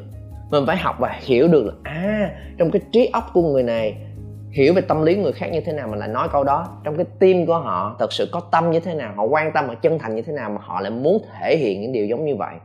Mình 0.52 0.64
phải 0.68 0.78
học 0.78 0.96
và 1.00 1.16
hiểu 1.22 1.48
được 1.48 1.66
là 1.66 1.74
à 1.84 2.30
trong 2.58 2.72
cái 2.72 2.82
trí 2.92 3.10
óc 3.14 3.30
của 3.34 3.42
người 3.42 3.64
này 3.64 3.96
hiểu 4.52 4.74
về 4.74 4.82
tâm 4.82 5.02
lý 5.02 5.16
người 5.16 5.32
khác 5.32 5.48
như 5.52 5.62
thế 5.62 5.74
nào 5.74 5.88
mà 5.88 5.98
lại 5.98 6.08
nói 6.08 6.28
câu 6.32 6.44
đó. 6.44 6.68
Trong 6.84 6.98
cái 6.98 7.06
tim 7.20 7.46
của 7.46 7.58
họ, 7.58 7.96
thật 8.00 8.14
sự 8.14 8.30
có 8.32 8.40
tâm 8.52 8.72
như 8.72 8.80
thế 8.80 8.94
nào, 8.94 9.14
họ 9.16 9.24
quan 9.24 9.52
tâm 9.54 9.66
và 9.68 9.76
chân 9.76 10.00
thành 10.00 10.16
như 10.16 10.22
thế 10.22 10.34
nào 10.34 10.50
mà 10.50 10.58
họ 10.62 10.82
lại 10.82 10.92
muốn 10.92 11.22
thể 11.34 11.58
hiện 11.58 11.82
những 11.82 11.92
điều 11.92 12.06
giống 12.06 12.26
như 12.26 12.36
vậy. 12.36 12.56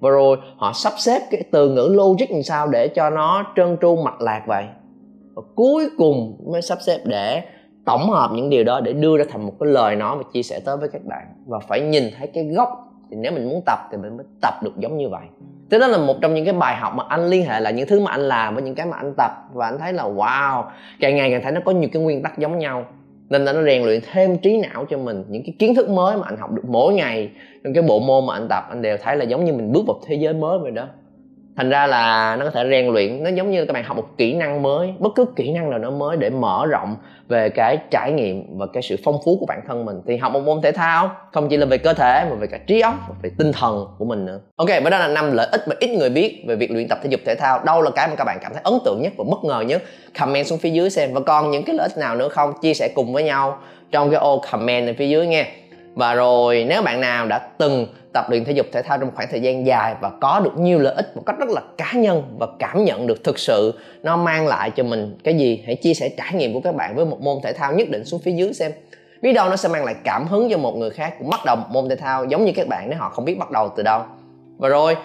Và 0.00 0.10
rồi, 0.10 0.36
họ 0.56 0.72
sắp 0.74 0.92
xếp 0.96 1.20
cái 1.30 1.42
từ 1.52 1.70
ngữ 1.70 1.88
logic 1.90 2.30
làm 2.30 2.42
sao 2.42 2.68
để 2.68 2.88
cho 2.88 3.10
nó 3.10 3.52
trơn 3.56 3.76
tru, 3.80 3.96
mạch 3.96 4.20
lạc 4.20 4.42
vậy? 4.46 4.64
Và 5.34 5.42
cuối 5.54 5.88
cùng 5.98 6.36
mới 6.52 6.62
sắp 6.62 6.78
xếp 6.86 6.98
để 7.04 7.42
tổng 7.86 8.10
hợp 8.10 8.30
những 8.34 8.50
điều 8.50 8.64
đó 8.64 8.80
để 8.80 8.92
đưa 8.92 9.18
ra 9.18 9.24
thành 9.30 9.46
một 9.46 9.52
cái 9.60 9.68
lời 9.70 9.96
nói 9.96 10.16
và 10.16 10.22
chia 10.32 10.42
sẻ 10.42 10.60
tới 10.64 10.76
với 10.76 10.88
các 10.88 11.04
bạn. 11.04 11.26
Và 11.46 11.58
phải 11.58 11.80
nhìn 11.80 12.04
thấy 12.18 12.26
cái 12.34 12.44
gốc. 12.44 12.68
Thì 13.10 13.16
nếu 13.16 13.32
mình 13.32 13.48
muốn 13.48 13.62
tập 13.66 13.78
thì 13.90 13.96
mình 13.96 14.16
mới 14.16 14.26
tập 14.42 14.54
được 14.62 14.72
giống 14.78 14.96
như 14.96 15.08
vậy 15.08 15.22
thế 15.70 15.78
đó 15.78 15.86
là 15.86 15.98
một 15.98 16.16
trong 16.20 16.34
những 16.34 16.44
cái 16.44 16.54
bài 16.54 16.76
học 16.76 16.92
mà 16.96 17.04
anh 17.08 17.26
liên 17.26 17.44
hệ 17.44 17.60
là 17.60 17.70
những 17.70 17.88
thứ 17.88 18.00
mà 18.00 18.10
anh 18.10 18.20
làm 18.20 18.54
với 18.54 18.62
những 18.62 18.74
cái 18.74 18.86
mà 18.86 18.96
anh 18.96 19.14
tập. 19.16 19.30
Và 19.52 19.66
anh 19.66 19.78
thấy 19.78 19.92
là, 19.92 20.04
wow, 20.04 20.64
càng 21.00 21.16
ngày 21.16 21.30
càng 21.30 21.42
thấy 21.42 21.52
nó 21.52 21.60
có 21.64 21.72
nhiều 21.72 21.88
cái 21.92 22.02
nguyên 22.02 22.22
tắc 22.22 22.38
giống 22.38 22.58
nhau. 22.58 22.86
Nên 23.30 23.44
là 23.44 23.52
nó 23.52 23.62
rèn 23.62 23.82
luyện 23.82 24.00
thêm 24.12 24.38
trí 24.38 24.58
não 24.58 24.84
cho 24.90 24.98
mình, 24.98 25.24
những 25.28 25.42
cái 25.42 25.54
kiến 25.58 25.74
thức 25.74 25.88
mới 25.88 26.16
mà 26.16 26.22
anh 26.26 26.36
học 26.36 26.50
được 26.50 26.62
mỗi 26.68 26.94
ngày 26.94 27.30
trong 27.64 27.74
cái 27.74 27.82
bộ 27.82 28.00
môn 28.00 28.26
mà 28.26 28.34
anh 28.34 28.46
tập, 28.48 28.64
anh 28.68 28.82
đều 28.82 28.96
thấy 29.02 29.16
là 29.16 29.24
giống 29.24 29.44
như 29.44 29.52
mình 29.52 29.72
bước 29.72 29.82
vào 29.86 30.00
thế 30.06 30.14
giới 30.14 30.34
mới 30.34 30.58
vậy 30.58 30.70
đó 30.70 30.86
thành 31.56 31.70
ra 31.70 31.86
là 31.86 32.36
nó 32.36 32.44
có 32.44 32.50
thể 32.50 32.64
rèn 32.70 32.86
luyện, 32.86 33.22
nó 33.22 33.30
giống 33.30 33.50
như 33.50 33.64
các 33.64 33.72
bạn 33.72 33.84
học 33.84 33.96
một 33.96 34.06
kỹ 34.18 34.34
năng 34.34 34.62
mới, 34.62 34.94
bất 34.98 35.10
cứ 35.14 35.24
kỹ 35.36 35.52
năng 35.52 35.70
nào 35.70 35.78
nó 35.78 35.90
mới 35.90 36.16
để 36.16 36.30
mở 36.30 36.66
rộng 36.66 36.96
về 37.28 37.48
cái 37.48 37.78
trải 37.90 38.12
nghiệm 38.12 38.58
và 38.58 38.66
cái 38.72 38.82
sự 38.82 38.96
phong 39.04 39.18
phú 39.24 39.36
của 39.40 39.46
bản 39.46 39.60
thân 39.68 39.84
mình. 39.84 39.96
Thì 40.06 40.16
học 40.16 40.32
một 40.32 40.40
môn 40.40 40.62
thể 40.62 40.72
thao, 40.72 41.10
không 41.32 41.48
chỉ 41.48 41.56
là 41.56 41.66
về 41.66 41.78
cơ 41.78 41.94
thể 41.94 42.26
mà 42.30 42.36
về 42.36 42.46
cả 42.46 42.58
trí 42.66 42.80
óc 42.80 42.94
và 43.08 43.14
về 43.22 43.30
tinh 43.38 43.52
thần 43.52 43.86
của 43.98 44.04
mình 44.04 44.26
nữa. 44.26 44.40
Ok 44.56 44.68
và 44.84 44.90
đó 44.90 44.98
là 44.98 45.08
năm 45.08 45.32
lợi 45.32 45.46
ích 45.52 45.60
mà 45.68 45.74
ít 45.80 45.90
người 45.90 46.10
biết 46.10 46.44
về 46.48 46.56
việc 46.56 46.70
luyện 46.70 46.88
tập 46.88 46.98
thể 47.02 47.10
dục 47.10 47.20
thể 47.26 47.34
thao. 47.34 47.60
Đâu 47.64 47.82
là 47.82 47.90
cái 47.90 48.08
mà 48.08 48.14
các 48.16 48.24
bạn 48.24 48.38
cảm 48.42 48.52
thấy 48.52 48.62
ấn 48.64 48.74
tượng 48.84 49.02
nhất 49.02 49.12
và 49.16 49.24
bất 49.30 49.44
ngờ 49.44 49.60
nhất? 49.60 49.82
Comment 50.20 50.46
xuống 50.46 50.58
phía 50.58 50.70
dưới 50.70 50.90
xem. 50.90 51.14
Và 51.14 51.20
còn 51.20 51.50
những 51.50 51.64
cái 51.64 51.76
lợi 51.76 51.88
ích 51.88 51.98
nào 51.98 52.16
nữa 52.16 52.28
không? 52.28 52.52
Chia 52.62 52.74
sẻ 52.74 52.88
cùng 52.94 53.12
với 53.12 53.22
nhau 53.22 53.58
trong 53.90 54.10
cái 54.10 54.20
ô 54.20 54.42
comment 54.50 54.86
ở 54.86 54.92
phía 54.98 55.08
dưới 55.08 55.26
nghe 55.26 55.46
và 55.94 56.14
rồi, 56.14 56.64
nếu 56.68 56.82
bạn 56.82 57.00
nào 57.00 57.26
đã 57.26 57.38
từng 57.38 57.86
tập 58.12 58.30
luyện 58.30 58.44
thể 58.44 58.52
dục 58.52 58.66
thể 58.72 58.82
thao 58.82 58.98
trong 58.98 59.10
khoảng 59.14 59.28
thời 59.30 59.40
gian 59.40 59.66
dài 59.66 59.94
và 60.00 60.10
có 60.20 60.40
được 60.44 60.58
nhiều 60.58 60.78
lợi 60.78 60.94
ích 60.94 61.16
một 61.16 61.22
cách 61.26 61.38
rất 61.38 61.48
là 61.48 61.60
cá 61.78 61.92
nhân 61.92 62.22
và 62.38 62.46
cảm 62.58 62.84
nhận 62.84 63.06
được 63.06 63.24
thực 63.24 63.38
sự, 63.38 63.78
nó 64.02 64.16
mang 64.16 64.46
lại 64.46 64.70
cho 64.70 64.82
mình 64.82 65.18
cái 65.24 65.34
gì? 65.34 65.62
Hãy 65.66 65.74
chia 65.74 65.94
sẻ 65.94 66.08
trải 66.18 66.34
nghiệm 66.34 66.54
của 66.54 66.60
các 66.60 66.74
bạn 66.74 66.96
với 66.96 67.04
một 67.04 67.20
môn 67.20 67.36
thể 67.42 67.52
thao 67.52 67.72
nhất 67.72 67.88
định 67.90 68.04
xuống 68.04 68.20
phía 68.24 68.32
dưới 68.32 68.52
xem. 68.52 68.72
Biết 69.22 69.32
đâu 69.32 69.48
nó 69.48 69.56
sẽ 69.56 69.68
mang 69.68 69.84
lại 69.84 69.94
cảm 70.04 70.26
hứng 70.26 70.50
cho 70.50 70.58
một 70.58 70.76
người 70.76 70.90
khác 70.90 71.14
cũng 71.18 71.30
bắt 71.30 71.40
đầu 71.46 71.56
một 71.56 71.66
môn 71.70 71.88
thể 71.88 71.96
thao 71.96 72.24
giống 72.24 72.44
như 72.44 72.52
các 72.56 72.68
bạn 72.68 72.90
nếu 72.90 72.98
họ 72.98 73.08
không 73.08 73.24
biết 73.24 73.38
bắt 73.38 73.50
đầu 73.50 73.72
từ 73.76 73.82
đâu. 73.82 74.02
Và 74.58 74.68
rồi, 74.68 74.96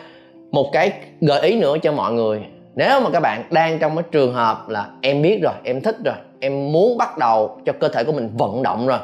một 0.51 0.69
cái 0.74 0.91
gợi 1.22 1.41
ý 1.41 1.60
nữa 1.60 1.75
cho 1.84 1.91
mọi 1.91 2.13
người. 2.13 2.41
Nếu 2.75 3.01
mà 3.01 3.10
các 3.13 3.19
bạn 3.19 3.43
đang 3.51 3.79
trong 3.79 3.96
cái 3.96 4.03
trường 4.12 4.34
hợp 4.34 4.69
là 4.69 4.89
em 5.01 5.22
biết 5.22 5.39
rồi, 5.43 5.53
em 5.63 5.81
thích 5.81 5.98
rồi, 6.05 6.15
em 6.39 6.72
muốn 6.72 6.98
bắt 6.98 7.17
đầu 7.17 7.58
cho 7.65 7.74
cơ 7.79 7.88
thể 7.88 8.03
của 8.03 8.12
mình 8.12 8.29
vận 8.38 8.63
động 8.63 8.88
rồi 8.88 9.00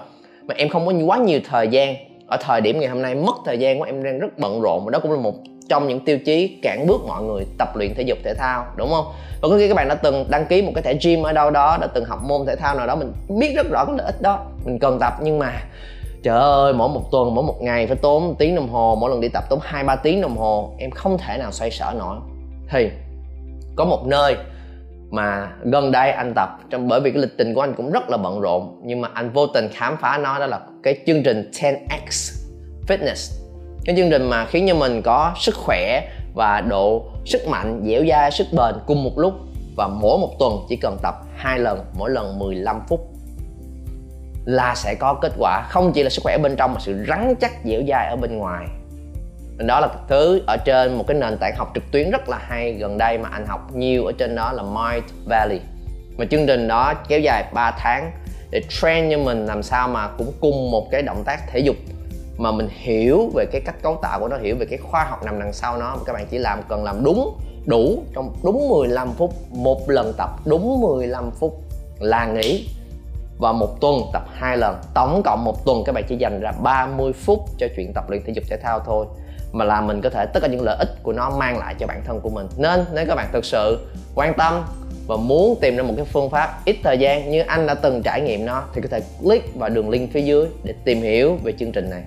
mà 0.48 0.56
em 0.58 0.70
không 0.70 0.86
có 0.86 0.94
quá 1.06 1.18
nhiều 1.18 1.40
thời 1.50 1.68
gian. 1.68 1.96
Ở 2.28 2.38
thời 2.42 2.62
điểm 2.62 2.80
ngày 2.80 2.90
hôm 2.90 3.02
nay, 3.02 3.16
mất 3.16 3.36
thời 3.46 3.58
gian 3.58 3.80
của 3.80 3.86
em 3.86 4.04
đang 4.04 4.20
rất 4.20 4.40
bận 4.40 4.62
rộn 4.62 4.86
và 4.86 4.92
đó 4.92 5.00
cũng 5.00 5.12
là 5.12 5.18
một 5.18 5.34
trong 5.70 5.88
những 5.88 6.00
tiêu 6.00 6.20
chí 6.20 6.60
cản 6.62 6.88
bước 6.88 7.02
mọi 7.08 7.24
người 7.24 7.46
tập 7.58 7.76
luyện 7.76 7.94
thể 7.96 8.04
dục 8.04 8.18
thể 8.24 8.34
thao, 8.34 8.66
đúng 8.76 8.90
không? 8.90 9.06
Và 9.42 9.50
có 9.50 9.58
khi 9.58 9.68
các 9.68 9.74
bạn 9.74 9.88
đã 9.88 9.96
từng 9.96 10.26
đăng 10.30 10.46
ký 10.46 10.62
một 10.62 10.72
cái 10.76 10.82
thẻ 10.82 10.94
gym 11.04 11.24
ở 11.24 11.34
đâu 11.34 11.52
đó, 11.52 11.78
đã 11.82 11.88
từng 11.88 12.06
học 12.06 12.20
môn 12.24 12.46
thể 12.48 12.56
thao 12.56 12.76
nào 12.76 12.88
đó, 12.88 12.96
mình 12.96 13.12
biết 13.40 13.54
rất 13.56 13.70
rõ 13.70 13.86
cái 13.86 13.96
lợi 13.98 14.06
ích 14.06 14.22
đó. 14.22 14.46
Mình 14.66 14.80
cần 14.80 14.98
tập 15.00 15.14
nhưng 15.22 15.40
mà, 15.40 15.54
trời 16.24 16.40
ơi, 16.40 16.74
mỗi 16.74 16.90
một 16.90 17.12
tuần, 17.12 17.36
mỗi 17.36 17.44
một 17.44 17.62
ngày 17.62 17.88
phải 17.88 17.96
tốn 17.96 18.28
một 18.28 18.34
tiếng 18.40 18.56
đồng 18.56 18.70
hồ, 18.70 18.98
mỗi 19.02 19.10
lần 19.10 19.22
đi 19.22 19.28
tập 19.28 19.44
tốn 19.50 19.60
hai 19.64 19.84
ba 19.84 19.96
tiếng 19.96 20.22
đồng 20.22 20.38
hồ, 20.38 20.72
em 20.78 20.92
không 20.92 21.18
thể 21.18 21.38
nào 21.38 21.52
xoay 21.52 21.72
sở 21.72 21.94
nổi. 22.00 22.18
Thì, 22.70 22.90
có 23.76 23.86
một 23.86 24.06
nơi 24.06 24.36
mà 25.10 25.52
gần 25.64 25.92
đây 25.92 26.12
anh 26.12 26.34
tập, 26.36 26.50
trong 26.70 26.88
bởi 26.88 27.02
vì 27.02 27.12
cái 27.12 27.22
lịch 27.22 27.38
trình 27.38 27.54
của 27.54 27.62
anh 27.62 27.74
cũng 27.74 27.92
rất 27.92 28.10
là 28.10 28.18
bận 28.18 28.40
rộn, 28.42 28.82
nhưng 28.84 29.02
mà 29.02 29.10
anh 29.14 29.30
vô 29.30 29.48
tình 29.48 29.70
khám 29.74 29.98
phá 30.02 30.18
nó, 30.18 30.40
đó 30.40 30.46
là 30.46 30.60
cái 30.84 30.98
chương 31.08 31.24
trình 31.24 31.52
10x 31.52 32.36
fitness. 32.88 33.42
Cái 33.86 33.96
chương 33.96 34.10
trình 34.10 34.30
mà 34.30 34.46
khiến 34.46 34.66
cho 34.68 34.76
mình 34.76 35.02
có 35.02 35.34
sức 35.40 35.56
khỏe 35.56 36.10
và 36.36 36.62
độ 36.62 37.06
sức 37.26 37.48
mạnh, 37.48 37.84
dẻo 37.86 38.04
dai, 38.10 38.32
sức 38.32 38.48
bền 38.52 38.76
cùng 38.86 39.04
một 39.04 39.18
lúc. 39.18 39.34
Và 39.78 39.88
mỗi 39.88 40.18
một 40.18 40.30
tuần 40.40 40.66
chỉ 40.70 40.76
cần 40.76 40.98
tập 41.04 41.16
hai 41.36 41.60
lần, 41.60 41.86
mỗi 41.94 42.10
lần 42.10 42.40
15 42.40 42.82
phút 42.90 43.00
là 44.46 44.76
sẽ 44.76 44.96
có 45.00 45.14
kết 45.22 45.32
quả. 45.38 45.68
Không 45.70 45.92
chỉ 45.94 46.04
là 46.04 46.10
sức 46.10 46.22
khỏe 46.24 46.38
bên 46.38 46.56
trong 46.56 46.74
mà 46.74 46.80
sự 46.80 47.06
rắn 47.08 47.34
chắc 47.42 47.52
dẻo 47.64 47.82
dai 47.88 48.08
ở 48.08 48.16
bên 48.16 48.38
ngoài 48.38 48.66
đó 49.58 49.80
là 49.80 49.88
thứ 50.08 50.42
ở 50.48 50.58
trên 50.58 50.98
một 50.98 51.04
cái 51.08 51.18
nền 51.18 51.38
tảng 51.38 51.56
học 51.58 51.72
trực 51.76 51.84
tuyến 51.92 52.12
rất 52.12 52.30
là 52.30 52.38
hay 52.38 52.74
gần 52.74 52.98
đây 52.98 53.18
mà 53.18 53.30
anh 53.30 53.46
học 53.46 53.76
nhiều 53.76 54.06
ở 54.06 54.12
trên 54.18 54.36
đó 54.36 54.52
là 54.52 54.64
Mind 54.64 55.12
Valley. 55.26 55.60
Mà 56.18 56.26
chương 56.32 56.48
trình 56.48 56.68
đó 56.68 56.94
kéo 57.08 57.20
dài 57.20 57.44
3 57.54 57.72
tháng 57.72 58.12
để 58.52 58.62
train 58.70 59.12
cho 59.12 59.18
mình 59.18 59.46
làm 59.46 59.64
sao 59.64 59.88
mà 59.88 60.08
cũng 60.08 60.32
cùng 60.42 60.72
một 60.72 60.92
cái 60.92 61.02
động 61.02 61.24
tác 61.26 61.40
thể 61.52 61.60
dục 61.60 61.76
mà 62.38 62.52
mình 62.52 62.70
hiểu 62.72 63.32
về 63.36 63.46
cái 63.52 63.62
cách 63.66 63.76
cấu 63.82 64.00
tạo 64.02 64.20
của 64.20 64.28
nó, 64.28 64.38
hiểu 64.38 64.56
về 64.60 64.66
cái 64.66 64.78
khoa 64.78 65.04
học 65.04 65.24
nằm 65.26 65.40
đằng 65.40 65.54
sau 65.54 65.78
nó. 65.78 65.98
Các 66.06 66.14
bạn 66.14 66.26
chỉ 66.30 66.38
làm, 66.38 66.62
cần 66.70 66.84
làm 66.84 67.04
đúng, 67.04 67.38
đủ 67.66 68.04
trong 68.16 68.36
đúng 68.44 68.70
15 68.70 69.14
phút, 69.14 69.34
một 69.52 69.90
lần 69.90 70.14
tập 70.18 70.30
đúng 70.46 70.82
15 70.82 71.32
phút 71.32 71.64
là 72.00 72.26
nghỉ. 72.26 72.70
Và 73.40 73.52
một 73.52 73.82
tuần 73.82 74.02
tập 74.14 74.24
hai 74.34 74.58
lần, 74.58 74.78
tổng 74.94 75.22
cộng 75.26 75.44
một 75.46 75.66
tuần 75.66 75.84
các 75.86 75.92
bạn 75.92 76.04
chỉ 76.08 76.16
dành 76.16 76.40
ra 76.40 76.52
30 76.64 77.14
phút 77.14 77.40
cho 77.58 77.68
chuyện 77.76 77.92
tập 77.94 78.10
luyện 78.10 78.24
thể 78.26 78.34
dục 78.34 78.44
thể 78.50 78.58
thao 78.58 78.80
thôi 78.80 79.06
mà 79.56 79.66
là 79.66 79.82
mình 79.82 80.02
có 80.02 80.10
thể, 80.10 80.26
tất 80.34 80.40
cả 80.40 80.48
những 80.48 80.62
lợi 80.62 80.76
ích 80.80 81.04
của 81.04 81.14
nó 81.14 81.30
mang 81.30 81.58
lại 81.58 81.76
cho 81.80 81.88
bản 81.88 82.02
thân 82.08 82.20
của 82.22 82.30
mình. 82.30 82.48
Nên, 82.58 82.86
nếu 82.94 83.06
các 83.08 83.16
bạn 83.16 83.30
thực 83.34 83.46
sự 83.46 83.88
quan 84.16 84.34
tâm 84.38 84.64
và 85.08 85.16
muốn 85.16 85.60
tìm 85.62 85.76
ra 85.76 85.84
một 85.84 85.94
cái 85.98 86.06
phương 86.06 86.30
pháp 86.30 86.60
ít 86.66 86.76
thời 86.84 86.98
gian 86.98 87.32
như 87.32 87.42
anh 87.42 87.68
đã 87.68 87.74
từng 87.74 88.02
trải 88.04 88.22
nghiệm 88.22 88.46
nó, 88.46 88.64
thì 88.74 88.82
có 88.82 88.88
thể 88.92 89.02
click 89.22 89.56
vào 89.56 89.70
đường 89.70 89.90
link 89.90 90.14
phía 90.14 90.22
dưới 90.22 90.46
để 90.64 90.74
tìm 90.84 91.02
hiểu 91.02 91.38
về 91.44 91.54
chương 91.60 91.72
trình 91.72 91.90
này. 91.90 92.02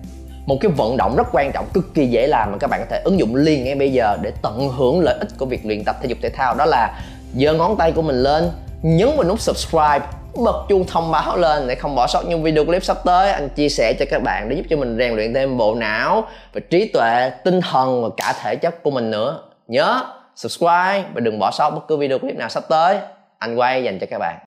Một 0.47 0.57
cái 0.61 0.73
vận 0.77 0.97
động 0.97 1.17
rất 1.17 1.27
quan 1.33 1.53
trọng, 1.53 1.67
cực 1.73 1.95
kỳ 1.95 2.07
dễ 2.07 2.27
làm 2.27 2.53
mà 2.53 2.59
các 2.59 2.71
bạn 2.71 2.81
có 2.81 2.87
thể 2.91 3.01
ứng 3.05 3.19
dụng 3.19 3.35
liền 3.35 3.65
ngay 3.65 3.75
bây 3.75 3.93
giờ 3.93 4.17
để 4.23 4.33
tận 4.43 4.69
hưởng 4.69 5.01
lợi 5.01 5.17
ích 5.19 5.29
của 5.39 5.47
việc 5.47 5.67
luyện 5.67 5.85
tập 5.85 5.97
thể 6.03 6.09
dục 6.09 6.19
thể 6.23 6.31
thao, 6.31 6.55
đó 6.55 6.65
là 6.65 7.01
giơ 7.35 7.55
ngón 7.55 7.77
tay 7.77 7.93
của 7.93 8.03
mình 8.03 8.23
lên, 8.23 8.51
nhấn 8.83 9.09
vào 9.17 9.25
nút 9.25 9.41
subscribe 9.41 10.01
bật 10.45 10.67
chuông 10.69 10.85
thông 10.87 11.11
báo 11.11 11.37
lên 11.37 11.69
để 11.69 11.75
không 11.75 11.95
bỏ 11.95 12.07
sót 12.07 12.23
những 12.27 12.43
video 12.43 12.65
clip 12.65 12.85
sắp 12.85 12.97
tới. 13.05 13.33
Anh 13.33 13.49
chia 13.49 13.69
sẻ 13.69 13.93
cho 13.99 14.05
các 14.11 14.23
bạn 14.23 14.49
để 14.49 14.57
giúp 14.57 14.65
cho 14.71 14.77
mình 14.77 14.97
rèn 14.99 15.17
luyện 15.17 15.35
thêm 15.35 15.57
bộ 15.57 15.75
não 15.75 16.29
và 16.53 16.61
trí 16.71 16.89
tuệ, 16.89 17.31
tinh 17.45 17.61
thần 17.61 18.03
và 18.03 18.09
cả 18.17 18.35
thể 18.43 18.57
chất 18.57 18.83
của 18.83 18.91
mình 18.91 19.11
nữa. 19.11 19.41
Nhớ 19.69 20.05
subscribe 20.37 21.05
và 21.15 21.21
đừng 21.21 21.39
bỏ 21.39 21.51
sót 21.51 21.71
bất 21.71 21.89
cứ 21.89 21.97
video 21.97 22.19
clip 22.19 22.37
nào 22.37 22.49
sắp 22.49 22.65
tới. 22.69 22.97
Anh 23.39 23.57
quay 23.57 23.85
dành 23.85 23.99
cho 23.99 24.07
các 24.11 24.19
bạn. 24.19 24.37